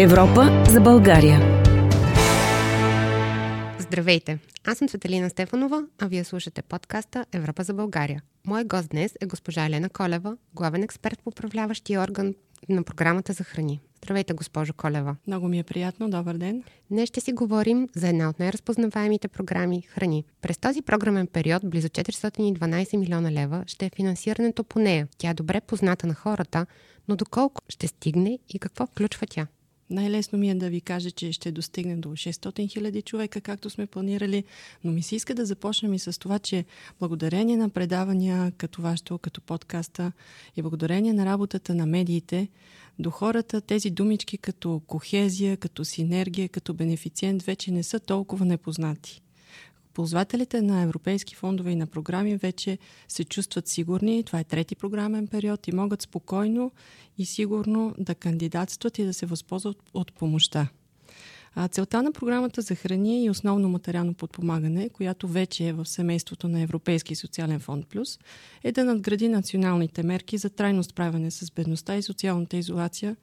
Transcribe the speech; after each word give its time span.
Европа 0.00 0.64
за 0.70 0.80
България. 0.80 1.62
Здравейте! 3.78 4.38
Аз 4.64 4.78
съм 4.78 4.88
Светелина 4.88 5.30
Стефанова, 5.30 5.82
а 5.98 6.06
вие 6.06 6.24
слушате 6.24 6.62
подкаста 6.62 7.26
Европа 7.32 7.62
за 7.62 7.74
България. 7.74 8.22
Мой 8.46 8.64
гост 8.64 8.90
днес 8.90 9.14
е 9.20 9.26
госпожа 9.26 9.66
Елена 9.66 9.88
Колева, 9.88 10.36
главен 10.54 10.82
експерт 10.82 11.22
по 11.22 11.30
управляващия 11.30 12.02
орган 12.02 12.34
на 12.68 12.82
програмата 12.82 13.32
за 13.32 13.44
храни. 13.44 13.80
Здравейте, 13.96 14.32
госпожо 14.32 14.72
Колева. 14.72 15.16
Много 15.26 15.48
ми 15.48 15.58
е 15.58 15.62
приятно. 15.62 16.10
Добър 16.10 16.36
ден. 16.36 16.62
Днес 16.90 17.08
ще 17.08 17.20
си 17.20 17.32
говорим 17.32 17.88
за 17.96 18.08
една 18.08 18.28
от 18.28 18.38
най-разпознаваемите 18.38 19.28
програми 19.28 19.82
Храни. 19.82 20.24
През 20.42 20.58
този 20.58 20.82
програмен 20.82 21.26
период 21.26 21.70
близо 21.70 21.88
412 21.88 22.96
милиона 22.96 23.32
лева 23.32 23.64
ще 23.66 23.86
е 23.86 23.90
финансирането 23.96 24.64
по 24.64 24.78
нея. 24.78 25.08
Тя 25.18 25.30
е 25.30 25.34
добре 25.34 25.60
позната 25.60 26.06
на 26.06 26.14
хората, 26.14 26.66
но 27.08 27.16
доколко 27.16 27.62
ще 27.68 27.86
стигне 27.86 28.38
и 28.48 28.58
какво 28.58 28.86
включва 28.86 29.26
тя? 29.26 29.46
Най-лесно 29.90 30.38
ми 30.38 30.50
е 30.50 30.54
да 30.54 30.70
ви 30.70 30.80
кажа, 30.80 31.10
че 31.10 31.32
ще 31.32 31.52
достигне 31.52 31.96
до 31.96 32.08
600 32.08 32.72
хиляди 32.72 33.02
човека, 33.02 33.40
както 33.40 33.70
сме 33.70 33.86
планирали, 33.86 34.44
но 34.84 34.92
ми 34.92 35.02
се 35.02 35.16
иска 35.16 35.34
да 35.34 35.46
започнем 35.46 35.94
и 35.94 35.98
с 35.98 36.18
това, 36.18 36.38
че 36.38 36.64
благодарение 36.98 37.56
на 37.56 37.68
предавания 37.68 38.52
като 38.56 38.82
вашето, 38.82 39.18
като 39.18 39.40
подкаста 39.40 40.12
и 40.56 40.62
благодарение 40.62 41.12
на 41.12 41.26
работата 41.26 41.74
на 41.74 41.86
медиите, 41.86 42.48
до 42.98 43.10
хората 43.10 43.60
тези 43.60 43.90
думички 43.90 44.38
като 44.38 44.82
кохезия, 44.86 45.56
като 45.56 45.84
синергия, 45.84 46.48
като 46.48 46.74
бенефициент 46.74 47.42
вече 47.42 47.70
не 47.70 47.82
са 47.82 48.00
толкова 48.00 48.44
непознати 48.44 49.22
ползвателите 49.98 50.62
на 50.62 50.82
европейски 50.82 51.34
фондове 51.34 51.70
и 51.70 51.76
на 51.76 51.86
програми 51.86 52.36
вече 52.36 52.78
се 53.08 53.24
чувстват 53.24 53.68
сигурни. 53.68 54.22
Това 54.24 54.40
е 54.40 54.44
трети 54.44 54.76
програмен 54.76 55.26
период 55.26 55.68
и 55.68 55.72
могат 55.72 56.02
спокойно 56.02 56.72
и 57.18 57.26
сигурно 57.26 57.94
да 57.98 58.14
кандидатстват 58.14 58.98
и 58.98 59.04
да 59.04 59.14
се 59.14 59.26
възползват 59.26 59.76
от 59.94 60.12
помощта. 60.12 60.68
А 61.54 61.68
целта 61.68 62.02
на 62.02 62.12
програмата 62.12 62.62
за 62.62 62.74
храни 62.74 63.24
и 63.24 63.30
основно 63.30 63.68
материално 63.68 64.14
подпомагане, 64.14 64.88
която 64.88 65.28
вече 65.28 65.68
е 65.68 65.72
в 65.72 65.86
семейството 65.86 66.48
на 66.48 66.60
Европейски 66.60 67.14
социален 67.14 67.60
фонд 67.60 67.86
Плюс, 67.86 68.18
е 68.64 68.72
да 68.72 68.84
надгради 68.84 69.28
националните 69.28 70.02
мерки 70.02 70.38
за 70.38 70.50
трайно 70.50 70.84
справяне 70.84 71.30
с 71.30 71.50
бедността 71.50 71.96
и 71.96 72.02
социалната 72.02 72.56
изолация, 72.56 73.16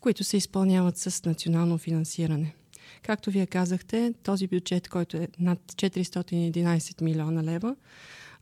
които 0.00 0.24
се 0.24 0.36
изпълняват 0.36 0.98
с 0.98 1.24
национално 1.24 1.78
финансиране. 1.78 2.54
Както 3.02 3.30
вие 3.30 3.46
казахте, 3.46 4.14
този 4.22 4.46
бюджет, 4.46 4.88
който 4.88 5.16
е 5.16 5.28
над 5.40 5.58
411 5.76 7.02
милиона 7.02 7.42
лева, 7.42 7.76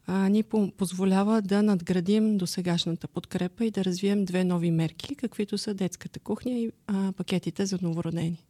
а, 0.07 0.29
ни 0.29 0.43
позволява 0.77 1.43
да 1.43 1.63
надградим 1.63 2.37
до 2.37 2.47
сегашната 2.47 3.09
подкрепа 3.09 3.65
и 3.65 3.71
да 3.71 3.85
развием 3.85 4.25
две 4.25 4.45
нови 4.45 4.71
мерки, 4.71 5.15
каквито 5.15 5.59
са 5.59 5.75
детската 5.75 6.21
кухня 6.21 6.53
и 6.53 6.71
а, 6.87 7.13
пакетите 7.13 7.67
за 7.67 7.79
новородени. 7.83 8.45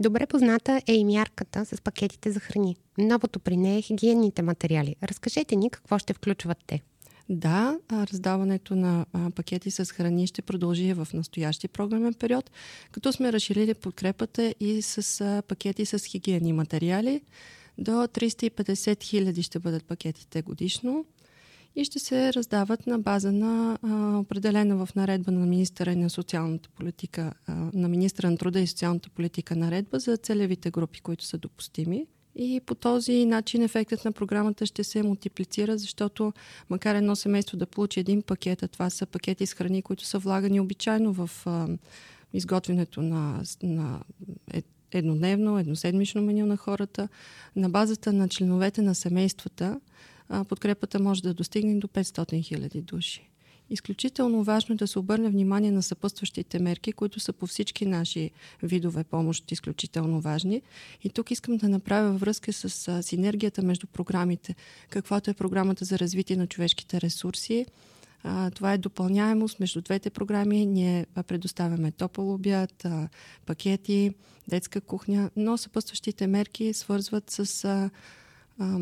Добре 0.00 0.26
позната 0.26 0.82
е 0.86 0.94
и 0.94 1.04
мярката 1.04 1.64
с 1.64 1.80
пакетите 1.80 2.30
за 2.30 2.40
храни. 2.40 2.76
Новото 2.98 3.40
при 3.40 3.56
нея 3.56 3.78
е 3.78 3.82
хигиенните 3.82 4.42
материали. 4.42 4.96
Разкажете 5.02 5.56
ни 5.56 5.70
какво 5.70 5.98
ще 5.98 6.14
включват 6.14 6.58
те. 6.66 6.80
Да, 7.28 7.78
раздаването 7.92 8.76
на 8.76 9.06
пакети 9.34 9.70
с 9.70 9.84
храни 9.84 10.26
ще 10.26 10.42
продължи 10.42 10.92
в 10.92 11.08
настоящия 11.14 11.70
програмен 11.70 12.14
период, 12.14 12.50
като 12.92 13.12
сме 13.12 13.32
разширили 13.32 13.74
подкрепата 13.74 14.54
и 14.60 14.82
с 14.82 15.42
пакети 15.48 15.86
с 15.86 15.98
хигиени 15.98 16.52
материали. 16.52 17.20
До 17.78 17.92
350 17.92 19.02
хиляди 19.02 19.42
ще 19.42 19.58
бъдат 19.58 19.84
пакетите 19.84 20.42
годишно 20.42 21.04
и 21.76 21.84
ще 21.84 21.98
се 21.98 22.32
раздават 22.32 22.86
на 22.86 22.98
база 22.98 23.32
на 23.32 23.78
а, 23.82 24.18
определена 24.18 24.86
в 24.86 24.94
наредба 24.94 25.32
на 25.32 25.46
министра 25.46 25.96
на 25.96 26.10
социалната 26.10 26.68
политика, 26.68 27.32
а, 27.46 27.54
на 27.74 27.88
министра 27.88 28.30
на 28.30 28.36
труда 28.36 28.60
и 28.60 28.66
социалната 28.66 29.10
политика 29.10 29.56
наредба 29.56 29.98
за 29.98 30.16
целевите 30.16 30.70
групи, 30.70 31.00
които 31.00 31.24
са 31.24 31.38
допустими. 31.38 32.06
И 32.36 32.60
по 32.66 32.74
този 32.74 33.24
начин 33.24 33.62
ефектът 33.62 34.04
на 34.04 34.12
програмата 34.12 34.66
ще 34.66 34.84
се 34.84 35.02
мултиплицира, 35.02 35.78
защото 35.78 36.32
макар 36.70 36.94
едно 36.94 37.16
семейство 37.16 37.56
да 37.56 37.66
получи 37.66 38.00
един 38.00 38.22
пакет, 38.22 38.62
а 38.62 38.68
това 38.68 38.90
са 38.90 39.06
пакети 39.06 39.46
с 39.46 39.54
храни, 39.54 39.82
които 39.82 40.04
са 40.04 40.18
влагани 40.18 40.60
обичайно 40.60 41.12
в 41.12 41.30
а, 41.46 41.68
изготвянето 42.32 43.02
на, 43.02 43.42
на 43.62 44.00
е, 44.52 44.62
еднодневно, 44.92 45.58
едноседмично 45.58 46.22
меню 46.22 46.46
на 46.46 46.56
хората, 46.56 47.08
на 47.56 47.70
базата 47.70 48.12
на 48.12 48.28
членовете 48.28 48.82
на 48.82 48.94
семействата, 48.94 49.80
а, 50.28 50.44
подкрепата 50.44 51.00
може 51.00 51.22
да 51.22 51.34
достигне 51.34 51.78
до 51.78 51.86
500 51.88 52.44
хиляди 52.44 52.82
души. 52.82 53.30
Изключително 53.70 54.44
важно 54.44 54.72
е 54.72 54.76
да 54.76 54.86
се 54.86 54.98
обърне 54.98 55.30
внимание 55.30 55.70
на 55.70 55.82
съпътстващите 55.82 56.58
мерки, 56.58 56.92
които 56.92 57.20
са 57.20 57.32
по 57.32 57.46
всички 57.46 57.86
наши 57.86 58.30
видове 58.62 59.04
помощ 59.04 59.52
изключително 59.52 60.20
важни. 60.20 60.62
И 61.02 61.10
тук 61.10 61.30
искам 61.30 61.56
да 61.56 61.68
направя 61.68 62.12
връзка 62.12 62.52
с 62.52 63.02
синергията 63.02 63.62
между 63.62 63.86
програмите, 63.86 64.54
каквато 64.90 65.30
е 65.30 65.34
програмата 65.34 65.84
за 65.84 65.98
развитие 65.98 66.36
на 66.36 66.46
човешките 66.46 67.00
ресурси. 67.00 67.66
Това 68.54 68.72
е 68.72 68.78
допълняемост 68.78 69.60
между 69.60 69.80
двете 69.80 70.10
програми. 70.10 70.66
Ние 70.66 71.06
предоставяме 71.26 71.90
топъл 71.90 72.34
обяд, 72.34 72.86
пакети, 73.46 74.14
детска 74.48 74.80
кухня, 74.80 75.30
но 75.36 75.58
съпътстващите 75.58 76.26
мерки 76.26 76.72
свързват 76.72 77.30
с 77.30 77.90
а, 78.58 78.78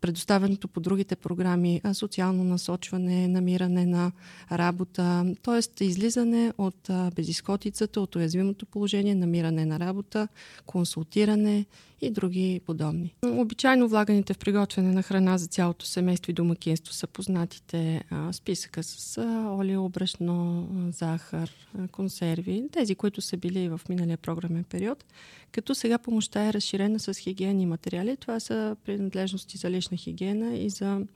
предоставеното 0.00 0.68
по 0.68 0.80
другите 0.80 1.16
програми, 1.16 1.80
социално 1.92 2.44
насочване, 2.44 3.28
намиране 3.28 3.86
на 3.86 4.12
работа, 4.52 5.34
т.е. 5.42 5.84
излизане 5.84 6.52
от 6.58 6.90
безисходицата, 7.14 8.00
от 8.00 8.16
уязвимото 8.16 8.66
положение, 8.66 9.14
намиране 9.14 9.66
на 9.66 9.80
работа, 9.80 10.28
консултиране 10.66 11.66
и 12.00 12.10
други 12.10 12.60
подобни. 12.66 13.14
Обичайно 13.24 13.88
влаганите 13.88 14.34
в 14.34 14.38
приготвяне 14.38 14.92
на 14.92 15.02
храна 15.02 15.38
за 15.38 15.46
цялото 15.46 15.86
семейство 15.86 16.30
и 16.30 16.34
домакинство 16.34 16.94
са 16.94 17.06
познатите 17.06 18.04
списъка 18.32 18.82
с 18.82 19.18
а, 19.18 19.56
олио, 19.58 19.88
брашно, 19.88 20.68
захар, 20.92 21.50
консерви, 21.92 22.64
тези, 22.72 22.94
които 22.94 23.20
са 23.20 23.36
били 23.36 23.68
в 23.68 23.80
миналия 23.88 24.18
програмен 24.18 24.64
период, 24.64 25.04
като 25.52 25.74
сега 25.74 25.98
помощта 25.98 26.46
е 26.46 26.52
разширена 26.52 26.98
с 26.98 27.14
хигиени 27.14 27.66
материали. 27.66 28.16
Това 28.16 28.40
са 28.40 28.69
принадлежности 28.74 29.56
за 29.56 29.70
лична 29.70 29.96
хигиена 29.96 30.56
и 30.56 30.70
за 30.70 31.06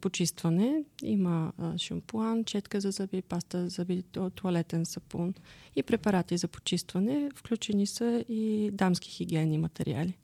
почистване. 0.00 0.84
Има 1.02 1.52
шампуан, 1.76 2.44
четка 2.44 2.80
за 2.80 2.90
зъби, 2.90 3.22
паста 3.22 3.62
за 3.62 3.68
зъби, 3.68 4.02
туалетен 4.34 4.84
сапун 4.84 5.34
и 5.76 5.82
препарати 5.82 6.36
за 6.36 6.48
почистване. 6.48 7.30
Включени 7.34 7.86
са 7.86 8.24
и 8.28 8.70
дамски 8.72 9.10
хигиени 9.10 9.58
материали. 9.58 10.18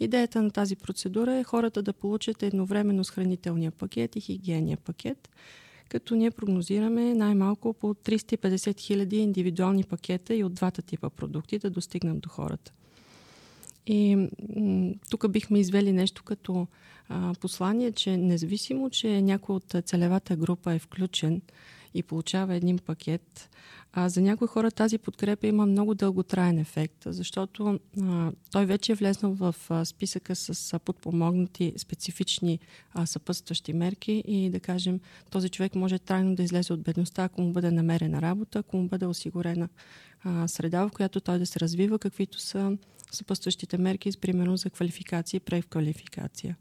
Идеята 0.00 0.42
на 0.42 0.50
тази 0.50 0.76
процедура 0.76 1.34
е 1.34 1.44
хората 1.44 1.82
да 1.82 1.92
получат 1.92 2.42
едновременно 2.42 3.04
с 3.04 3.10
хранителния 3.10 3.70
пакет 3.70 4.16
и 4.16 4.20
хигиения 4.20 4.76
пакет, 4.76 5.28
като 5.88 6.14
ние 6.14 6.30
прогнозираме 6.30 7.14
най-малко 7.14 7.72
по 7.72 7.94
350 7.94 8.80
хиляди 8.80 9.16
индивидуални 9.16 9.84
пакета 9.84 10.34
и 10.34 10.44
от 10.44 10.54
двата 10.54 10.82
типа 10.82 11.10
продукти 11.10 11.58
да 11.58 11.70
достигнат 11.70 12.20
до 12.20 12.28
хората. 12.28 12.72
И 13.86 14.28
тук 15.10 15.30
бихме 15.30 15.60
извели 15.60 15.92
нещо 15.92 16.22
като 16.24 16.66
а, 17.08 17.34
послание, 17.40 17.92
че 17.92 18.16
независимо, 18.16 18.90
че 18.90 19.22
някой 19.22 19.56
от 19.56 19.74
целевата 19.84 20.36
група 20.36 20.72
е 20.72 20.78
включен 20.78 21.42
и 21.94 22.02
получава 22.02 22.54
един 22.54 22.78
пакет, 22.78 23.50
а 23.92 24.08
за 24.08 24.20
някои 24.20 24.48
хора 24.48 24.70
тази 24.70 24.98
подкрепа 24.98 25.46
има 25.46 25.66
много 25.66 25.94
дълготраен 25.94 26.58
ефект, 26.58 26.96
защото 27.06 27.80
а, 28.02 28.32
той 28.50 28.66
вече 28.66 28.92
е 28.92 28.94
влезнал 28.94 29.32
в 29.32 29.54
а, 29.68 29.84
списъка 29.84 30.36
с 30.36 30.72
а, 30.74 30.78
подпомогнати 30.78 31.74
специфични 31.76 32.58
а, 32.94 33.06
съпътстващи 33.06 33.72
мерки 33.72 34.22
и 34.26 34.50
да 34.50 34.60
кажем, 34.60 35.00
този 35.30 35.48
човек 35.48 35.74
може 35.74 35.98
трайно 35.98 36.34
да 36.34 36.42
излезе 36.42 36.72
от 36.72 36.82
бедността, 36.82 37.24
ако 37.24 37.42
му 37.42 37.52
бъде 37.52 37.70
намерена 37.70 38.22
работа, 38.22 38.58
ако 38.58 38.76
му 38.76 38.88
бъде 38.88 39.06
осигурена 39.06 39.68
а, 40.24 40.48
среда, 40.48 40.84
в 40.84 40.90
която 40.90 41.20
той 41.20 41.38
да 41.38 41.46
се 41.46 41.60
развива, 41.60 41.98
каквито 41.98 42.40
са 42.40 42.76
съпътстващите 43.14 43.78
мерки, 43.78 44.10
примерно 44.20 44.56
за 44.56 44.70
квалификация 44.70 45.38
и 45.38 45.40
преквалификация. 45.40 46.56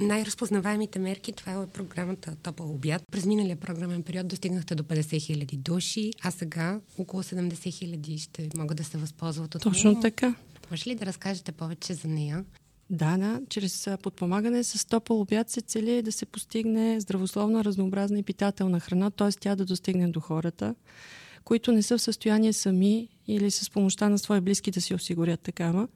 Най-разпознаваемите 0.00 0.98
мерки, 0.98 1.32
това 1.32 1.52
е 1.52 1.66
програмата 1.66 2.36
Топъл 2.42 2.70
обяд. 2.70 3.02
През 3.10 3.26
миналия 3.26 3.56
програмен 3.56 4.02
период 4.02 4.28
достигнахте 4.28 4.74
до 4.74 4.82
50 4.82 5.20
хиляди 5.20 5.56
души, 5.56 6.10
а 6.22 6.30
сега 6.30 6.80
около 6.98 7.22
70 7.22 7.72
хиляди 7.72 8.18
ще 8.18 8.48
могат 8.56 8.76
да 8.76 8.84
се 8.84 8.98
възползват 8.98 9.54
от 9.54 9.62
Точно 9.62 9.90
нея. 9.90 10.02
така. 10.02 10.34
Може 10.70 10.90
ли 10.90 10.94
да 10.94 11.06
разкажете 11.06 11.52
повече 11.52 11.94
за 11.94 12.08
нея? 12.08 12.44
Да, 12.90 13.16
да. 13.18 13.40
Чрез 13.48 13.88
подпомагане 14.02 14.64
с 14.64 14.86
топъл 14.86 15.20
обяд 15.20 15.50
се 15.50 15.60
цели 15.60 16.02
да 16.02 16.12
се 16.12 16.26
постигне 16.26 17.00
здравословна, 17.00 17.64
разнообразна 17.64 18.18
и 18.18 18.22
питателна 18.22 18.80
храна, 18.80 19.10
т.е. 19.10 19.30
тя 19.30 19.56
да 19.56 19.64
достигне 19.64 20.08
до 20.08 20.20
хората, 20.20 20.74
които 21.48 21.72
не 21.72 21.82
са 21.82 21.98
в 21.98 22.02
състояние 22.02 22.52
сами 22.52 23.08
или 23.28 23.50
с 23.50 23.70
помощта 23.70 24.08
на 24.08 24.18
свои 24.18 24.40
близки 24.40 24.70
да 24.70 24.80
си 24.80 24.94
осигурят 24.94 25.40
такава 25.40 25.88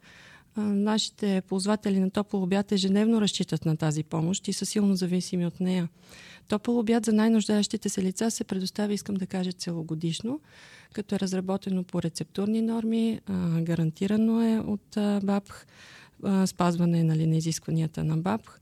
нашите 0.56 1.42
ползватели 1.48 2.00
на 2.00 2.10
топъл 2.10 2.42
обяд 2.42 2.72
ежедневно 2.72 3.20
разчитат 3.20 3.64
на 3.64 3.76
тази 3.76 4.04
помощ 4.04 4.48
и 4.48 4.52
са 4.52 4.66
силно 4.66 4.94
зависими 4.94 5.46
от 5.46 5.60
нея. 5.60 5.88
Топъл 6.48 6.78
обяд 6.78 7.04
за 7.04 7.12
най-нуждаещите 7.12 7.88
се 7.88 8.02
лица 8.02 8.30
се 8.30 8.44
предоставя, 8.44 8.92
искам 8.92 9.14
да 9.14 9.26
кажа, 9.26 9.52
целогодишно, 9.52 10.40
като 10.92 11.14
е 11.14 11.20
разработено 11.20 11.84
по 11.84 12.02
рецептурни 12.02 12.62
норми, 12.62 13.20
гарантирано 13.60 14.42
е 14.42 14.58
от 14.58 14.98
БАПХ, 15.24 15.66
спазване 16.46 17.04
нали, 17.04 17.26
на 17.26 17.36
изискванията 17.36 18.04
на 18.04 18.16
БАПХ. 18.16 18.60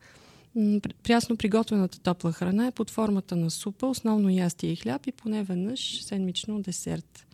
Прясно 1.02 1.36
приготвената 1.36 2.00
топла 2.00 2.32
храна 2.32 2.66
е 2.66 2.70
под 2.70 2.90
формата 2.90 3.36
на 3.36 3.50
супа, 3.50 3.86
основно 3.86 4.30
ястие 4.30 4.72
и 4.72 4.76
хляб 4.76 5.06
и 5.06 5.12
поне 5.12 5.42
веднъж 5.42 6.02
седмично 6.02 6.60
десерт 6.60 7.26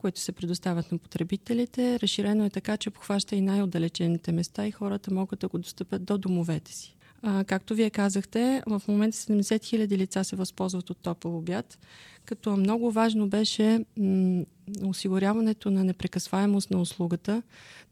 които 0.00 0.20
се 0.20 0.32
предоставят 0.32 0.92
на 0.92 0.98
потребителите. 0.98 2.00
Разширено 2.00 2.44
е 2.44 2.50
така, 2.50 2.76
че 2.76 2.88
обхваща 2.88 3.36
и 3.36 3.40
най-отдалечените 3.40 4.32
места 4.32 4.66
и 4.66 4.70
хората 4.70 5.14
могат 5.14 5.38
да 5.38 5.48
го 5.48 5.58
достъпят 5.58 6.04
до 6.04 6.18
домовете 6.18 6.72
си. 6.72 6.96
А, 7.22 7.44
както 7.44 7.74
вие 7.74 7.90
казахте, 7.90 8.62
в 8.66 8.82
момента 8.88 9.16
70 9.16 9.42
000 9.42 9.96
лица 9.96 10.24
се 10.24 10.36
възползват 10.36 10.90
от 10.90 10.98
топъл 10.98 11.38
обяд, 11.38 11.78
като 12.24 12.56
много 12.56 12.90
важно 12.90 13.28
беше 13.28 13.84
м- 13.96 14.44
осигуряването 14.84 15.70
на 15.70 15.84
непрекъсваемост 15.84 16.70
на 16.70 16.80
услугата, 16.80 17.42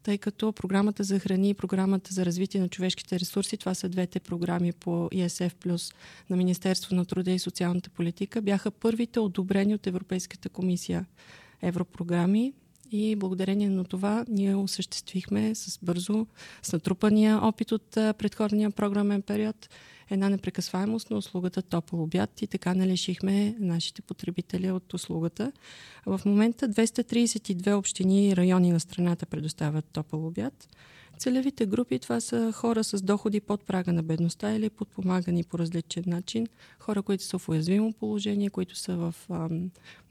тъй 0.03 0.17
като 0.17 0.53
програмата 0.53 1.03
за 1.03 1.19
храни 1.19 1.49
и 1.49 1.53
програмата 1.53 2.13
за 2.13 2.25
развитие 2.25 2.61
на 2.61 2.69
човешките 2.69 3.19
ресурси, 3.19 3.57
това 3.57 3.73
са 3.73 3.89
двете 3.89 4.19
програми 4.19 4.71
по 4.71 5.09
ИСФ 5.11 5.55
плюс 5.59 5.93
на 6.29 6.37
Министерство 6.37 6.95
на 6.95 7.05
труда 7.05 7.31
и 7.31 7.39
социалната 7.39 7.89
политика, 7.89 8.41
бяха 8.41 8.71
първите 8.71 9.19
одобрени 9.19 9.75
от 9.75 9.87
Европейската 9.87 10.49
комисия 10.49 11.05
европрограми 11.61 12.53
и 12.91 13.15
благодарение 13.15 13.69
на 13.69 13.83
това 13.83 14.25
ние 14.29 14.55
осъществихме 14.55 15.55
с 15.55 15.79
бързо, 15.81 16.27
с 16.63 16.73
натрупания 16.73 17.39
опит 17.43 17.71
от 17.71 17.91
предходния 17.91 18.71
програмен 18.71 19.21
период, 19.21 19.69
една 20.09 20.29
непрекъсваемост 20.29 21.09
на 21.09 21.17
услугата 21.17 21.61
топъл 21.61 22.03
обяд 22.03 22.41
и 22.41 22.47
така 22.47 22.73
не 22.73 22.87
лишихме 22.87 23.55
нашите 23.59 24.01
потребители 24.01 24.71
от 24.71 24.93
услугата. 24.93 25.51
В 26.05 26.21
момента 26.25 26.69
232 26.69 27.77
общини 27.77 28.27
и 28.27 28.35
райони 28.35 28.71
на 28.71 28.79
страната 28.79 29.25
предоставят 29.25 29.85
топъл 29.85 30.27
обяд. 30.27 30.67
Целевите 31.19 31.65
групи 31.65 31.99
това 31.99 32.19
са 32.19 32.51
хора 32.51 32.83
с 32.83 33.01
доходи 33.01 33.41
под 33.41 33.65
прага 33.65 33.93
на 33.93 34.03
бедността 34.03 34.55
или 34.55 34.69
подпомагани 34.69 35.43
по 35.43 35.59
различен 35.59 36.03
начин, 36.07 36.47
хора, 36.79 37.01
които 37.01 37.23
са 37.23 37.39
в 37.39 37.49
уязвимо 37.49 37.93
положение, 37.93 38.49
които 38.49 38.75
са 38.75 38.95
в 38.95 39.15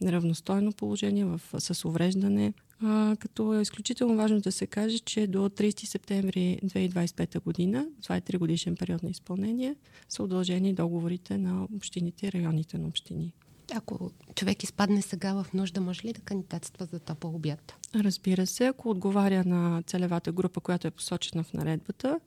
неравностойно 0.00 0.72
положение, 0.72 1.24
в, 1.24 1.40
с 1.58 1.84
увреждане. 1.84 2.52
А, 2.82 3.16
като 3.20 3.54
е 3.54 3.62
изключително 3.62 4.16
важно 4.16 4.40
да 4.40 4.52
се 4.52 4.66
каже, 4.66 4.98
че 4.98 5.26
до 5.26 5.48
30 5.48 5.84
септември 5.84 6.60
2025 6.64 7.42
година, 7.42 7.86
това 8.02 8.16
е 8.16 8.20
3 8.20 8.38
годишен 8.38 8.76
период 8.76 9.02
на 9.02 9.10
изпълнение, 9.10 9.76
са 10.08 10.22
удължени 10.22 10.74
договорите 10.74 11.38
на 11.38 11.68
общините 11.76 12.26
и 12.26 12.32
районите 12.32 12.78
на 12.78 12.88
общини. 12.88 13.32
Ако 13.74 14.10
човек 14.34 14.62
изпадне 14.62 15.02
сега 15.02 15.42
в 15.42 15.46
нужда, 15.54 15.80
може 15.80 16.04
ли 16.04 16.12
да 16.12 16.20
кандидатства 16.20 16.86
за 16.86 16.98
топъл 16.98 17.34
обяд? 17.34 17.74
Разбира 17.94 18.46
се, 18.46 18.66
ако 18.66 18.90
отговаря 18.90 19.44
на 19.44 19.82
целевата 19.86 20.32
група, 20.32 20.60
която 20.60 20.86
е 20.86 20.90
посочена 20.90 21.44
в 21.44 21.52
наредбата, 21.52 22.20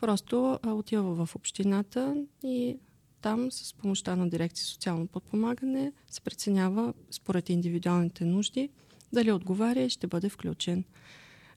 просто 0.00 0.58
отива 0.66 1.26
в 1.26 1.36
общината 1.36 2.24
и 2.42 2.78
там 3.20 3.52
с 3.52 3.74
помощта 3.74 4.16
на 4.16 4.28
дирекция 4.28 4.66
социално 4.66 5.06
подпомагане 5.06 5.92
се 6.10 6.20
преценява 6.20 6.94
според 7.10 7.48
индивидуалните 7.48 8.24
нужди 8.24 8.68
дали 9.12 9.32
отговаря 9.32 9.80
и 9.80 9.90
ще 9.90 10.06
бъде 10.06 10.28
включен. 10.28 10.84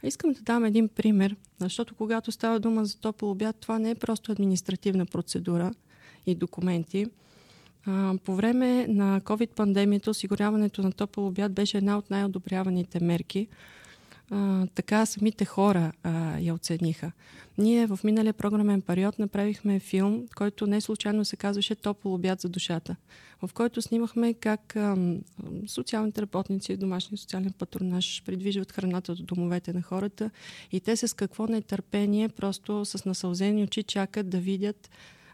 Искам 0.04 0.34
да 0.34 0.42
дам 0.42 0.66
един 0.66 0.90
пример, 0.90 1.36
защото 1.60 1.96
когато 1.96 2.32
става 2.32 2.60
дума 2.60 2.86
за 2.86 2.98
топъл 2.98 3.32
обяд, 3.32 3.56
това 3.60 3.80
не 3.80 3.90
е 3.90 3.96
просто 3.96 4.32
административна 4.32 5.06
процедура 5.06 5.74
и 6.26 6.36
документи– 6.36 7.06
по 8.24 8.36
време 8.36 8.88
на 8.88 9.22
COVID-пандемията 9.22 10.10
осигуряването 10.10 10.82
на 10.82 10.92
топъл 10.92 11.28
обяд 11.28 11.54
беше 11.54 11.78
една 11.78 11.98
от 11.98 12.10
най-одобряваните 12.10 13.04
мерки. 13.04 13.48
Така 14.76 15.06
самите 15.06 15.46
хора 15.46 15.92
я 16.40 16.54
оцениха. 16.54 17.12
Ние 17.58 17.88
в 17.88 18.00
миналия 18.04 18.34
програмен 18.34 18.82
период 18.82 19.20
направихме 19.20 19.80
филм, 19.80 20.28
който 20.36 20.68
не 20.68 20.82
случайно 20.82 21.26
се 21.26 21.36
казваше 21.36 21.76
Топъл 21.76 22.14
обяд 22.14 22.42
за 22.42 22.50
душата, 22.50 22.96
в 23.42 23.54
който 23.54 23.82
снимахме 23.82 24.34
как 24.34 24.78
социалните 25.68 26.22
работници, 26.22 26.78
домашния 26.78 27.18
социален 27.18 27.54
патронаж 27.60 28.24
придвижват 28.26 28.72
храната 28.72 29.16
до 29.16 29.24
домовете 29.24 29.74
на 29.74 29.82
хората 29.82 30.30
и 30.72 30.80
те 30.80 30.96
с 30.96 31.16
какво 31.16 31.48
нетърпение, 31.48 32.30
просто 32.30 32.86
с 32.86 33.06
насълзени 33.06 33.64
очи 33.64 33.84
чакат 33.84 34.30
да 34.30 34.38
видят 34.38 34.90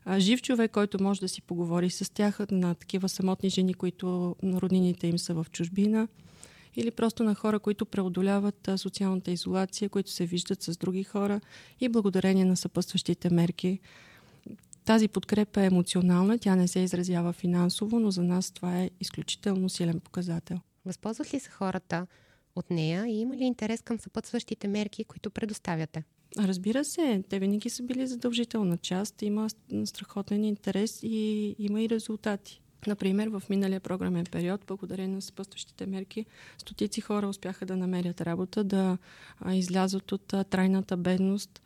а, 0.09 0.19
жив 0.19 0.41
човек, 0.41 0.71
който 0.71 1.03
може 1.03 1.19
да 1.19 1.29
си 1.29 1.41
поговори 1.41 1.89
с 1.89 2.13
тях, 2.13 2.39
на 2.51 2.75
такива 2.75 3.09
самотни 3.09 3.49
жени, 3.49 3.73
които 3.73 4.35
роднините 4.43 5.07
им 5.07 5.17
са 5.17 5.33
в 5.33 5.45
чужбина, 5.51 6.07
или 6.75 6.91
просто 6.91 7.23
на 7.23 7.35
хора, 7.35 7.59
които 7.59 7.85
преодоляват 7.85 8.67
а, 8.67 8.77
социалната 8.77 9.31
изолация, 9.31 9.89
които 9.89 10.11
се 10.11 10.25
виждат 10.25 10.63
с 10.63 10.77
други 10.77 11.03
хора 11.03 11.41
и 11.79 11.89
благодарение 11.89 12.45
на 12.45 12.57
съпътстващите 12.57 13.29
мерки. 13.29 13.79
Тази 14.85 15.07
подкрепа 15.07 15.61
е 15.61 15.65
емоционална, 15.65 16.39
тя 16.39 16.55
не 16.55 16.67
се 16.67 16.79
изразява 16.79 17.33
финансово, 17.33 17.99
но 17.99 18.11
за 18.11 18.23
нас 18.23 18.51
това 18.51 18.81
е 18.81 18.89
изключително 18.99 19.69
силен 19.69 19.99
показател. 19.99 20.59
Възползват 20.85 21.33
ли 21.33 21.39
се 21.39 21.49
хората 21.49 22.07
от 22.55 22.69
нея 22.69 23.07
и 23.07 23.19
има 23.19 23.37
ли 23.37 23.43
интерес 23.43 23.81
към 23.81 23.99
съпътстващите 23.99 24.67
мерки, 24.67 25.03
които 25.03 25.29
предоставяте? 25.29 26.03
Разбира 26.39 26.85
се, 26.85 27.23
те 27.29 27.39
винаги 27.39 27.69
са 27.69 27.83
били 27.83 28.07
задължителна 28.07 28.77
част. 28.77 29.21
Има 29.21 29.49
страхотен 29.85 30.43
интерес 30.43 30.99
и 31.03 31.55
има 31.59 31.81
и 31.81 31.89
резултати. 31.89 32.61
Например, 32.87 33.27
в 33.27 33.43
миналия 33.49 33.79
програмен 33.79 34.25
период, 34.25 34.61
благодарение 34.67 35.15
на 35.15 35.21
съпъстващите 35.21 35.85
мерки, 35.85 36.25
стотици 36.57 37.01
хора 37.01 37.27
успяха 37.27 37.65
да 37.65 37.77
намерят 37.77 38.21
работа, 38.21 38.63
да 38.63 38.97
излязат 39.51 40.11
от 40.11 40.33
трайната 40.49 40.97
бедност. 40.97 41.61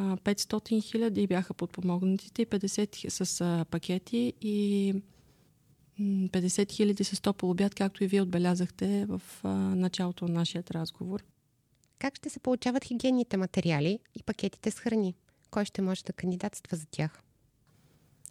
500 0.00 0.82
хиляди 0.82 1.26
бяха 1.26 1.54
подпомогнатите, 1.54 2.46
50 2.46 3.08
с 3.08 3.64
пакети 3.70 4.32
и 4.40 4.94
50 6.00 6.72
хиляди 6.72 7.04
с 7.04 7.20
топъл 7.20 7.50
обяд, 7.50 7.74
както 7.74 8.04
и 8.04 8.06
вие 8.06 8.22
отбелязахте 8.22 9.06
в 9.08 9.22
началото 9.74 10.28
на 10.28 10.34
нашия 10.34 10.64
разговор. 10.70 11.22
Как 12.02 12.16
ще 12.16 12.30
се 12.30 12.40
получават 12.40 12.84
хигиенните 12.84 13.36
материали 13.36 13.98
и 14.14 14.22
пакетите 14.22 14.70
с 14.70 14.78
храни? 14.78 15.14
Кой 15.50 15.64
ще 15.64 15.82
може 15.82 16.04
да 16.04 16.12
кандидатства 16.12 16.76
за 16.76 16.86
тях? 16.86 17.22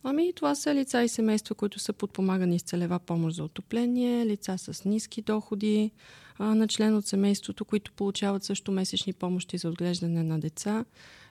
Ами, 0.04 0.34
това 0.36 0.56
са 0.56 0.76
лица 0.76 1.04
и 1.04 1.10
семейства, 1.10 1.56
които 1.56 1.80
са 1.80 1.94
подпомагани 1.94 2.60
с 2.60 2.64
целева 2.64 3.00
помощ 3.00 3.36
за 3.36 3.44
отопление, 3.44 4.26
лица 4.26 4.58
с 4.58 4.86
ниски 4.86 5.22
доходи, 5.22 5.92
а, 6.38 6.56
на 6.56 6.68
член 6.68 6.96
от 6.96 7.06
семейството, 7.06 7.66
които 7.66 7.92
получават 7.92 8.44
също 8.44 8.72
месечни 8.72 9.14
помощи 9.14 9.58
за 9.58 9.70
отглеждане 9.70 10.24
на 10.24 10.40
деца, 10.40 10.86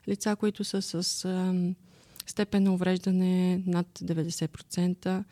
лица, 0.08 0.36
които 0.36 0.64
са 0.64 0.82
с 0.82 1.24
а, 1.24 1.54
степен 2.26 2.62
на 2.62 2.74
увреждане 2.74 3.62
над 3.66 3.86
90%, 3.98 5.24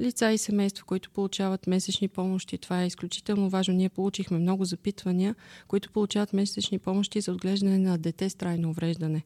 лица 0.00 0.32
и 0.32 0.38
семейства, 0.38 0.84
които 0.84 1.10
получават 1.10 1.66
месечни 1.66 2.08
помощи. 2.08 2.58
Това 2.58 2.82
е 2.82 2.86
изключително 2.86 3.48
важно. 3.48 3.74
Ние 3.74 3.88
получихме 3.88 4.38
много 4.38 4.64
запитвания, 4.64 5.34
които 5.68 5.90
получават 5.90 6.32
месечни 6.32 6.78
помощи 6.78 7.20
за 7.20 7.32
отглеждане 7.32 7.78
на 7.78 7.98
дете 7.98 8.30
с 8.30 8.34
трайно 8.34 8.70
увреждане. 8.70 9.22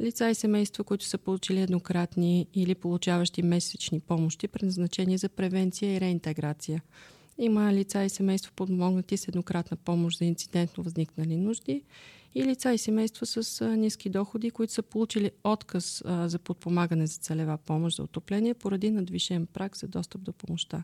Лица 0.00 0.30
и 0.30 0.34
семейства, 0.34 0.84
които 0.84 1.04
са 1.04 1.18
получили 1.18 1.60
еднократни 1.60 2.46
или 2.54 2.74
получаващи 2.74 3.42
месечни 3.42 4.00
помощи, 4.00 4.48
предназначени 4.48 5.18
за 5.18 5.28
превенция 5.28 5.96
и 5.96 6.00
реинтеграция. 6.00 6.82
Има 7.38 7.72
лица 7.72 8.04
и 8.04 8.08
семейства 8.08 8.52
подмогнати 8.56 9.16
с 9.16 9.28
еднократна 9.28 9.76
помощ 9.76 10.18
за 10.18 10.24
инцидентно 10.24 10.84
възникнали 10.84 11.36
нужди 11.36 11.82
и 12.34 12.44
лица 12.44 12.72
и 12.72 12.78
семейства 12.78 13.26
с 13.26 13.66
ниски 13.76 14.10
доходи, 14.10 14.50
които 14.50 14.72
са 14.72 14.82
получили 14.82 15.30
отказ 15.44 16.02
за 16.06 16.38
подпомагане 16.38 17.06
за 17.06 17.18
целева 17.18 17.58
помощ 17.58 17.96
за 17.96 18.02
отопление 18.02 18.54
поради 18.54 18.90
надвишен 18.90 19.46
прак 19.46 19.76
за 19.76 19.88
достъп 19.88 20.22
до 20.22 20.32
помощта. 20.32 20.82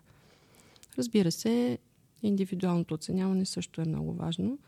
Разбира 0.99 1.33
се, 1.33 1.79
индивидуалното 2.23 2.95
оценяване 2.95 3.47
също 3.47 3.81
е 3.81 3.85
много 3.85 4.13
важно. 4.13 4.59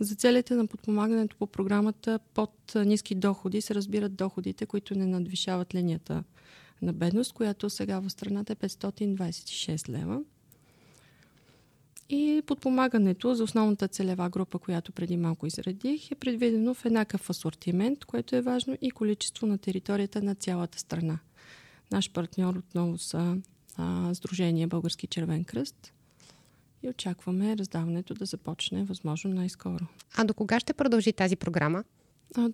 За 0.00 0.14
целите 0.14 0.54
на 0.54 0.66
подпомагането 0.66 1.36
по 1.36 1.46
програмата 1.46 2.18
под 2.34 2.74
ниски 2.74 3.14
доходи 3.14 3.60
се 3.60 3.74
разбират 3.74 4.14
доходите, 4.14 4.66
които 4.66 4.94
не 4.94 5.06
надвишават 5.06 5.74
линията 5.74 6.24
на 6.82 6.92
бедност, 6.92 7.32
която 7.32 7.70
сега 7.70 8.00
в 8.00 8.10
страната 8.10 8.52
е 8.52 8.56
526 8.56 9.88
лева. 9.88 10.20
И 12.08 12.42
подпомагането 12.46 13.34
за 13.34 13.44
основната 13.44 13.88
целева 13.88 14.30
група, 14.30 14.58
която 14.58 14.92
преди 14.92 15.16
малко 15.16 15.46
изредих, 15.46 16.10
е 16.10 16.14
предвидено 16.14 16.74
в 16.74 16.84
еднакъв 16.84 17.30
асортимент, 17.30 18.04
което 18.04 18.36
е 18.36 18.40
важно 18.40 18.76
и 18.80 18.90
количество 18.90 19.46
на 19.46 19.58
територията 19.58 20.22
на 20.22 20.34
цялата 20.34 20.78
страна. 20.78 21.18
Наш 21.92 22.10
партньор 22.12 22.54
отново 22.56 22.98
са 22.98 23.36
а, 23.76 24.14
Сдружение 24.14 24.66
Български 24.66 25.06
червен 25.06 25.44
кръст 25.44 25.92
и 26.82 26.88
очакваме 26.88 27.56
раздаването 27.56 28.14
да 28.14 28.24
започне 28.24 28.84
възможно 28.84 29.30
най-скоро. 29.30 29.86
А 30.14 30.24
до 30.24 30.34
кога 30.34 30.60
ще 30.60 30.72
продължи 30.72 31.12
тази 31.12 31.36
програма? 31.36 31.84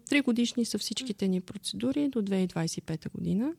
Три 0.08 0.20
годишни 0.20 0.64
са 0.64 0.78
всичките 0.78 1.28
ни 1.28 1.40
процедури 1.40 2.08
до 2.08 2.22
2025 2.22 3.10
година. 3.10 3.52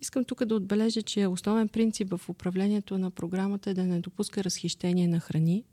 Искам 0.00 0.24
тук 0.24 0.44
да 0.44 0.54
отбележа, 0.54 1.02
че 1.02 1.26
основен 1.26 1.68
принцип 1.68 2.10
в 2.10 2.28
управлението 2.28 2.98
на 2.98 3.10
програмата 3.10 3.70
е 3.70 3.74
да 3.74 3.84
не 3.84 4.00
допуска 4.00 4.44
разхищение 4.44 5.08
на 5.08 5.20
храни. 5.20 5.64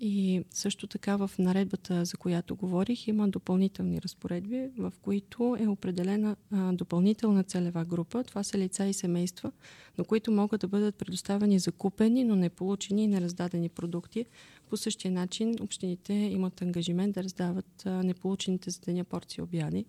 И 0.00 0.42
също 0.50 0.86
така 0.86 1.16
в 1.16 1.30
наредбата, 1.38 2.04
за 2.04 2.16
която 2.16 2.56
говорих, 2.56 3.08
има 3.08 3.28
допълнителни 3.28 4.02
разпоредби, 4.02 4.68
в 4.78 4.92
които 5.02 5.56
е 5.60 5.66
определена 5.66 6.36
а, 6.52 6.72
допълнителна 6.72 7.44
целева 7.44 7.84
група. 7.84 8.24
Това 8.24 8.42
са 8.42 8.58
лица 8.58 8.86
и 8.86 8.92
семейства, 8.92 9.52
на 9.98 10.04
които 10.04 10.30
могат 10.30 10.60
да 10.60 10.68
бъдат 10.68 10.94
предоставени 10.94 11.58
закупени, 11.58 12.24
но 12.24 12.36
не 12.36 12.50
получени 12.50 13.04
и 13.04 13.06
нераздадени 13.06 13.68
продукти. 13.68 14.26
По 14.70 14.76
същия 14.76 15.12
начин 15.12 15.54
общините 15.60 16.12
имат 16.14 16.62
ангажимент 16.62 17.14
да 17.14 17.22
раздават 17.22 17.86
а, 17.86 17.90
неполучените 18.02 18.70
за 18.70 18.80
деня 18.80 19.04
порции 19.04 19.42
обяди. 19.42 19.84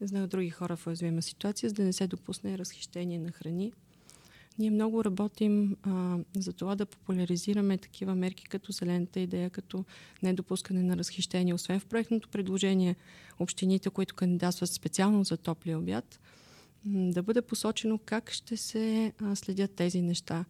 Знах 0.00 0.26
други 0.26 0.50
хора 0.50 0.76
в 0.76 0.86
уязвима 0.86 1.22
ситуация, 1.22 1.68
за 1.68 1.74
да 1.74 1.82
не 1.82 1.92
се 1.92 2.06
допусне 2.06 2.58
разхищение 2.58 3.18
на 3.18 3.32
храни. 3.32 3.72
Ние 4.58 4.70
много 4.70 5.04
работим 5.04 5.76
а, 5.82 6.18
за 6.36 6.52
това 6.52 6.74
да 6.74 6.86
популяризираме 6.86 7.78
такива 7.78 8.14
мерки 8.14 8.44
като 8.44 8.72
зелената 8.72 9.20
идея, 9.20 9.50
като 9.50 9.84
недопускане 10.22 10.82
на 10.82 10.96
разхищение. 10.96 11.54
Освен 11.54 11.80
в 11.80 11.86
проектното 11.86 12.28
предложение, 12.28 12.96
общините, 13.38 13.90
които 13.90 14.14
кандидатстват 14.14 14.70
специално 14.70 15.24
за 15.24 15.36
топлия 15.36 15.78
обяд, 15.78 16.20
да 16.84 17.22
бъде 17.22 17.42
посочено 17.42 17.98
как 17.98 18.30
ще 18.30 18.56
се 18.56 19.12
а, 19.18 19.36
следят 19.36 19.70
тези 19.70 20.02
неща. 20.02 20.44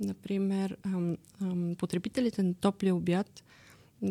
Например, 0.00 0.76
а, 0.82 1.16
а, 1.40 1.74
потребителите 1.78 2.42
на 2.42 2.54
топлия 2.54 2.94
обяд 2.94 3.44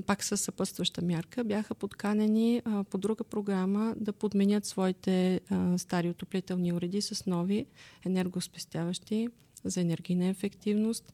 пак 0.06 0.24
със 0.24 0.42
съпътстваща 0.42 1.02
мярка, 1.02 1.44
бяха 1.44 1.76
подканени 1.76 2.62
а, 2.66 2.84
по 2.84 2.98
друга 2.98 3.24
програма 3.24 3.94
да 3.98 4.14
подменят 4.14 4.66
своите 4.66 5.42
а, 5.50 5.78
стари 5.78 6.10
отоплителни 6.10 6.74
уреди 6.74 7.02
с 7.02 7.26
нови 7.26 7.66
енергоспестяващи 8.06 9.28
за 9.64 9.82
енергийна 9.82 10.26
ефективност. 10.26 11.14